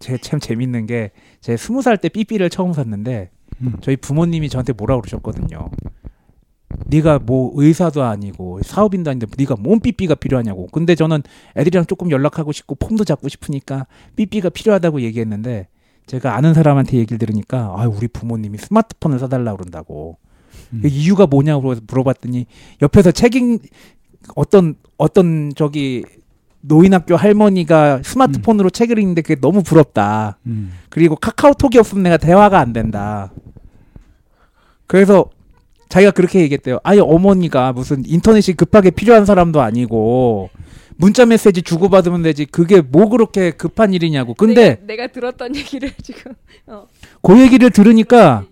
제 0.00 0.16
참 0.18 0.40
재밌는 0.40 0.86
게 0.86 1.10
제 1.42 1.56
스무 1.58 1.82
살 1.82 1.98
때 1.98 2.08
삐삐를 2.08 2.48
처음 2.50 2.72
샀는데 2.72 3.30
음. 3.60 3.74
저희 3.82 3.96
부모님이 3.96 4.48
저한테 4.48 4.72
뭐라 4.72 4.98
그러셨거든요. 4.98 5.70
네가 6.86 7.20
뭐 7.20 7.52
의사도 7.54 8.02
아니고 8.02 8.60
사업인도 8.62 9.10
아닌데 9.10 9.26
네가 9.36 9.56
뭔 9.58 9.80
삐삐가 9.80 10.16
필요하냐고. 10.16 10.68
근데 10.72 10.94
저는 10.94 11.22
애들이랑 11.56 11.86
조금 11.86 12.10
연락하고 12.10 12.52
싶고 12.52 12.74
폼도 12.76 13.04
잡고 13.04 13.28
싶으니까 13.28 13.86
삐삐가 14.16 14.50
필요하다고 14.50 15.00
얘기했는데 15.02 15.68
제가 16.06 16.36
아는 16.36 16.54
사람한테 16.54 16.96
얘기를 16.98 17.18
들으니까 17.18 17.74
아 17.76 17.86
우리 17.86 18.08
부모님이 18.08 18.58
스마트폰을 18.58 19.18
사달라 19.18 19.54
그런다고. 19.54 20.18
음. 20.72 20.80
그 20.82 20.88
이유가 20.88 21.26
뭐냐고 21.26 21.74
물어봤더니 21.86 22.46
옆에서 22.82 23.12
책임 23.12 23.58
어떤 24.34 24.74
어떤 24.96 25.52
저기 25.56 26.04
노인학교 26.62 27.16
할머니가 27.16 28.02
스마트폰으로 28.04 28.70
책을 28.70 28.98
읽는데 28.98 29.22
그게 29.22 29.40
너무 29.40 29.62
부럽다. 29.62 30.38
음. 30.46 30.72
그리고 30.88 31.16
카카오톡이 31.16 31.78
없으면 31.78 32.02
내가 32.02 32.16
대화가 32.16 32.58
안 32.58 32.72
된다. 32.72 33.32
그래서 34.86 35.30
자기가 35.90 36.12
그렇게 36.12 36.40
얘기했대요. 36.40 36.78
아니 36.82 37.00
어머니가 37.00 37.72
무슨 37.72 38.04
인터넷이 38.06 38.56
급하게 38.56 38.90
필요한 38.90 39.26
사람도 39.26 39.60
아니고 39.60 40.48
문자 40.96 41.26
메시지 41.26 41.62
주고받으면 41.62 42.22
되지. 42.22 42.46
그게 42.46 42.80
뭐 42.80 43.08
그렇게 43.08 43.50
급한 43.50 43.92
일이냐고. 43.92 44.34
근데 44.34 44.76
내가, 44.76 44.86
내가 44.86 45.06
들었던 45.08 45.56
얘기를 45.56 45.90
지금 46.02 46.32
어. 46.66 46.86
그 47.20 47.40
얘기를 47.40 47.70
들으니까 47.70 48.46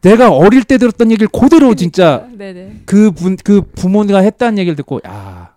내가 0.00 0.30
어릴 0.32 0.64
때 0.64 0.78
들었던 0.78 1.10
얘기를 1.10 1.28
그대로 1.28 1.74
진짜 1.74 2.26
네네 2.32 2.82
그분그 2.86 3.72
부모가 3.74 4.18
했다는 4.20 4.58
얘기를 4.58 4.76
듣고 4.76 5.00
야 5.06 5.54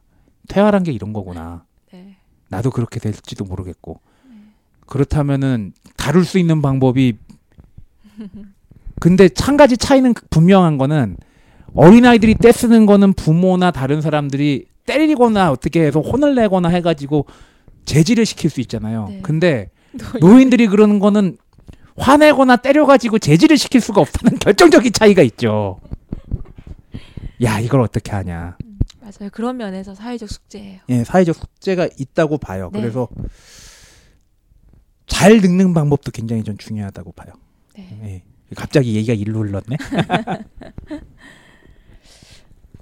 퇴화란 0.49 0.83
게 0.83 0.91
이런 0.91 1.13
거구나. 1.13 1.63
네. 1.93 2.17
나도 2.49 2.71
그렇게 2.71 2.99
될지도 2.99 3.45
모르겠고 3.45 4.01
그렇다면은 4.85 5.71
다룰 5.95 6.25
수 6.25 6.39
있는 6.39 6.61
방법이 6.61 7.17
근데 9.01 9.29
한 9.39 9.57
가지 9.57 9.77
차이는 9.77 10.13
분명한 10.29 10.77
거는 10.77 11.17
어린아이들이 11.73 12.35
떼쓰는 12.35 12.85
거는 12.85 13.13
부모나 13.13 13.71
다른 13.71 13.99
사람들이 13.99 14.67
때리거나 14.85 15.51
어떻게 15.51 15.81
해서 15.81 16.01
혼을 16.01 16.35
내거나 16.35 16.69
해가지고 16.69 17.25
제지를 17.85 18.27
시킬 18.27 18.51
수 18.51 18.61
있잖아요. 18.61 19.07
네. 19.09 19.19
근데 19.23 19.71
노인들이 20.21 20.67
그러는 20.67 20.99
거는 20.99 21.37
화내거나 21.97 22.57
때려가지고 22.57 23.17
제지를 23.17 23.57
시킬 23.57 23.81
수가 23.81 24.01
없다는 24.01 24.37
결정적인 24.39 24.93
차이가 24.93 25.23
있죠. 25.23 25.79
야 27.41 27.59
이걸 27.59 27.81
어떻게 27.81 28.11
하냐. 28.11 28.55
맞아요 29.01 29.31
그런 29.31 29.57
면에서 29.57 29.95
사회적 29.95 30.29
숙제예요. 30.29 30.81
예, 30.89 31.03
사회적 31.03 31.35
숙제가 31.35 31.89
있다고 31.97 32.37
봐요. 32.37 32.69
네. 32.71 32.81
그래서 32.81 33.07
잘 35.07 35.37
늙는 35.37 35.73
방법도 35.73 36.11
굉장히 36.11 36.43
좀 36.43 36.55
중요하다고 36.55 37.13
봐요. 37.13 37.33
네. 37.75 37.99
예. 38.03 38.30
갑자기 38.55 38.95
얘기가 38.95 39.13
일로 39.13 39.39
흘렀네. 39.43 39.77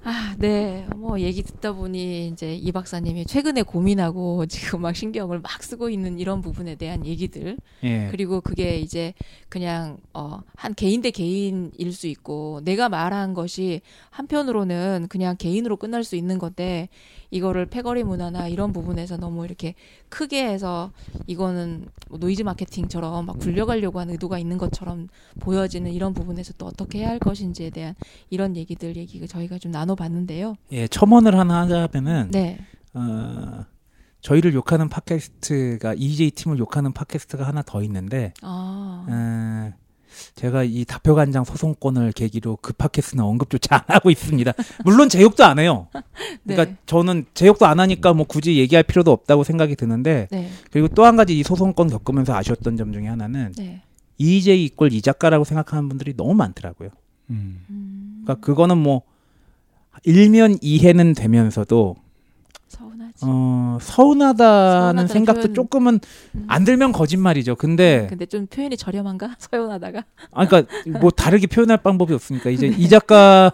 아, 0.02 0.34
네. 0.38 0.86
뭐 0.96 1.20
얘기 1.20 1.42
듣다 1.42 1.72
보니 1.72 2.28
이제 2.28 2.54
이 2.54 2.72
박사님이 2.72 3.26
최근에 3.26 3.62
고민하고 3.62 4.46
지금 4.46 4.82
막 4.82 4.96
신경을 4.96 5.40
막 5.40 5.62
쓰고 5.62 5.90
있는 5.90 6.18
이런 6.18 6.40
부분에 6.40 6.76
대한 6.76 7.04
얘기들 7.04 7.58
예. 7.84 8.08
그리고 8.10 8.40
그게 8.40 8.78
이제 8.78 9.12
그냥 9.48 9.98
어한 10.12 10.74
개인 10.76 11.02
대 11.02 11.10
개인일 11.10 11.92
수 11.92 12.06
있고 12.06 12.60
내가 12.64 12.88
말한 12.88 13.34
것이 13.34 13.82
한편으로는 14.10 15.06
그냥 15.08 15.36
개인으로 15.36 15.76
끝날 15.76 16.04
수 16.04 16.16
있는 16.16 16.38
건데 16.38 16.88
이거를 17.30 17.66
패거리 17.66 18.02
문화나 18.02 18.48
이런 18.48 18.72
부분에서 18.72 19.16
너무 19.16 19.44
이렇게 19.44 19.74
크게 20.08 20.44
해서 20.44 20.90
이거는 21.26 21.86
뭐 22.08 22.18
노이즈 22.18 22.42
마케팅처럼 22.42 23.26
막 23.26 23.38
굴려가려고 23.38 24.00
하는 24.00 24.12
의도가 24.14 24.38
있는 24.38 24.58
것처럼 24.58 25.08
보여지는 25.38 25.92
이런 25.92 26.12
부분에서 26.12 26.54
또 26.58 26.66
어떻게 26.66 27.00
해야 27.00 27.08
할 27.10 27.18
것인지에 27.18 27.70
대한 27.70 27.94
이런 28.30 28.56
얘기들 28.56 28.96
얘기가 28.96 29.26
저희가 29.26 29.58
좀 29.58 29.70
나눠 29.70 29.89
봤는데요. 29.94 30.54
예, 30.72 30.88
첨언을 30.88 31.38
하나 31.38 31.60
하자면은 31.62 32.30
네. 32.30 32.58
어, 32.94 33.64
저희를 34.20 34.54
욕하는 34.54 34.88
팟캐스트가 34.88 35.94
이이제이 35.96 36.32
팀을 36.32 36.58
욕하는 36.58 36.92
팟캐스트가 36.92 37.46
하나 37.46 37.62
더 37.62 37.82
있는데 37.82 38.32
아. 38.42 39.06
어, 39.08 39.72
제가 40.34 40.64
이 40.64 40.84
다표관장 40.84 41.44
소송권을 41.44 42.12
계기로 42.12 42.58
그 42.60 42.72
팟캐스트는 42.72 43.22
언급조차 43.24 43.76
안 43.76 43.82
하고 43.86 44.10
있습니다. 44.10 44.52
물론 44.84 45.08
제 45.08 45.22
욕도 45.22 45.44
안 45.44 45.58
해요. 45.58 45.88
그러니까 46.44 46.64
네. 46.72 46.76
저는 46.86 47.26
제 47.32 47.46
욕도 47.46 47.64
안 47.66 47.78
하니까 47.80 48.12
뭐 48.12 48.26
굳이 48.26 48.58
얘기할 48.58 48.82
필요도 48.82 49.10
없다고 49.12 49.44
생각이 49.44 49.76
드는데 49.76 50.26
네. 50.30 50.50
그리고 50.70 50.88
또 50.88 51.04
한 51.04 51.16
가지 51.16 51.38
이 51.38 51.42
소송권 51.42 51.88
겪으면서 51.90 52.34
아쉬웠던 52.34 52.76
점 52.76 52.92
중에 52.92 53.06
하나는 53.06 53.52
네. 53.56 53.82
EJ 54.18 54.64
이꼴 54.66 54.92
이 54.92 55.00
작가라고 55.00 55.44
생각하는 55.44 55.88
분들이 55.88 56.14
너무 56.16 56.34
많더라고요. 56.34 56.90
음. 57.30 57.64
음. 57.70 58.22
그러니까 58.24 58.44
그거는 58.44 58.76
뭐 58.78 59.02
일면 60.04 60.56
이해는 60.60 61.14
되면서도 61.14 61.96
서운하지. 62.68 63.12
어, 63.22 63.78
서운하다는 63.80 65.08
생각도 65.08 65.42
표현. 65.42 65.54
조금은 65.54 66.00
음. 66.34 66.44
안 66.46 66.64
들면 66.64 66.92
거짓말이죠. 66.92 67.56
근데 67.56 68.06
근데 68.08 68.26
좀 68.26 68.46
표현이 68.46 68.76
저렴한가? 68.76 69.36
서운하다가. 69.38 70.04
아 70.32 70.46
그러니까 70.46 70.72
뭐 71.00 71.10
다르게 71.12 71.46
표현할 71.46 71.78
방법이 71.78 72.14
없으니까 72.14 72.50
이제 72.50 72.66
이 72.66 72.88
작가 72.88 73.52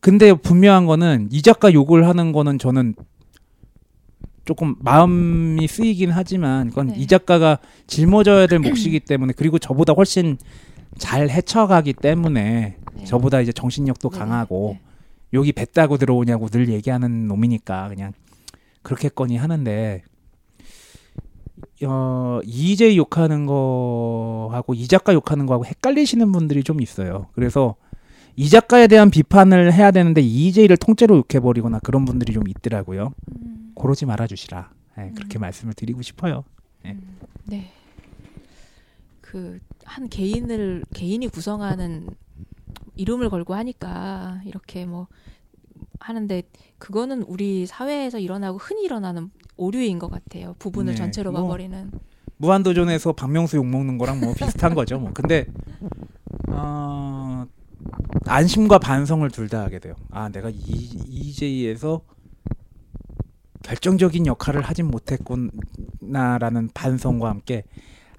근데 0.00 0.32
분명한 0.32 0.86
거는 0.86 1.28
이 1.32 1.42
작가 1.42 1.72
욕을 1.72 2.06
하는 2.06 2.32
거는 2.32 2.58
저는 2.58 2.94
조금 4.44 4.76
마음이 4.80 5.66
쓰이긴 5.66 6.10
하지만 6.10 6.68
그건 6.68 6.88
네. 6.88 6.96
이 6.96 7.06
작가가 7.06 7.58
짊어져야 7.86 8.46
될 8.46 8.60
몫이기 8.60 9.00
때문에 9.04 9.34
그리고 9.36 9.58
저보다 9.58 9.92
훨씬 9.92 10.38
잘 10.96 11.28
헤쳐가기 11.28 11.94
때문에 11.94 12.76
네. 12.94 13.04
저보다 13.04 13.40
이제 13.40 13.52
정신력도 13.52 14.08
네, 14.08 14.18
강하고 14.18 14.78
네. 15.30 15.36
욕이 15.36 15.52
뱉다고 15.52 15.96
들어오냐고 15.96 16.48
늘 16.48 16.68
얘기하는 16.68 17.28
놈이니까 17.28 17.88
그냥 17.88 18.12
그렇게거니 18.82 19.36
하는데 19.36 20.02
어 21.84 22.40
이제 22.44 22.96
욕하는 22.96 23.46
거하고 23.46 24.74
이 24.74 24.86
작가 24.88 25.12
욕하는 25.12 25.46
거하고 25.46 25.64
헷갈리시는 25.66 26.32
분들이 26.32 26.62
좀 26.64 26.80
있어요. 26.80 27.26
그래서 27.32 27.76
이 28.36 28.48
작가에 28.48 28.86
대한 28.86 29.10
비판을 29.10 29.72
해야 29.72 29.90
되는데 29.90 30.20
이재이를 30.20 30.76
통째로 30.76 31.16
욕해버리거나 31.16 31.80
그런 31.80 32.04
분들이 32.04 32.32
좀 32.32 32.46
있더라고요. 32.48 33.12
음, 33.32 33.72
그러지 33.74 34.06
말아주시라. 34.06 34.70
네, 34.96 35.12
그렇게 35.14 35.38
음. 35.38 35.40
말씀을 35.40 35.74
드리고 35.74 36.02
싶어요. 36.02 36.44
네. 37.44 37.72
그한 39.20 40.08
개인을 40.08 40.84
개인이 40.94 41.26
구성하는 41.28 42.08
이름을 42.98 43.30
걸고 43.30 43.54
하니까 43.54 44.40
이렇게 44.44 44.84
뭐 44.84 45.06
하는데 46.00 46.42
그거는 46.78 47.22
우리 47.22 47.64
사회에서 47.66 48.18
일어나고 48.18 48.58
흔히 48.58 48.84
일어나는 48.84 49.30
오류인 49.56 49.98
것 49.98 50.10
같아요. 50.10 50.54
부분을 50.58 50.92
네, 50.92 50.96
전체로 50.98 51.32
뭐. 51.32 51.42
봐버리는. 51.42 51.90
무한도전에서 52.36 53.12
박명수 53.14 53.56
욕 53.56 53.66
먹는 53.66 53.98
거랑 53.98 54.20
뭐 54.20 54.32
비슷한 54.34 54.74
거죠. 54.74 54.98
뭐 54.98 55.10
근데 55.12 55.46
어, 56.48 57.44
안심과 58.26 58.78
반성을 58.78 59.28
둘 59.30 59.48
다 59.48 59.62
하게 59.62 59.78
돼요. 59.78 59.94
아 60.10 60.28
내가 60.28 60.50
이 60.50 60.54
EJ에서 60.56 62.02
결정적인 63.62 64.26
역할을 64.26 64.62
하진 64.62 64.86
못했구나라는 64.88 66.70
반성과 66.74 67.28
함께 67.28 67.64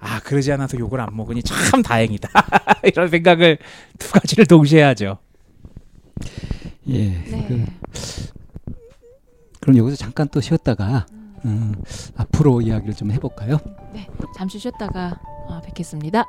아 0.00 0.20
그러지 0.20 0.50
않아서 0.52 0.78
욕을 0.78 1.00
안 1.00 1.14
먹으니 1.14 1.42
참 1.42 1.82
다행이다 1.82 2.28
이런 2.84 3.08
생각을 3.08 3.58
두 3.98 4.10
가지를 4.12 4.46
동시에 4.46 4.82
하죠. 4.82 5.18
예. 6.88 7.08
네. 7.08 7.46
그, 7.46 7.66
그럼 9.60 9.76
여기서 9.76 9.96
잠깐 9.96 10.28
또 10.28 10.40
쉬었다가 10.40 11.06
음, 11.44 11.74
앞으로 12.16 12.60
이야기를 12.60 12.94
좀 12.94 13.12
해볼까요? 13.12 13.58
네. 13.92 14.08
잠시 14.36 14.58
쉬었다가 14.58 15.20
아, 15.48 15.60
뵙겠습니다. 15.64 16.24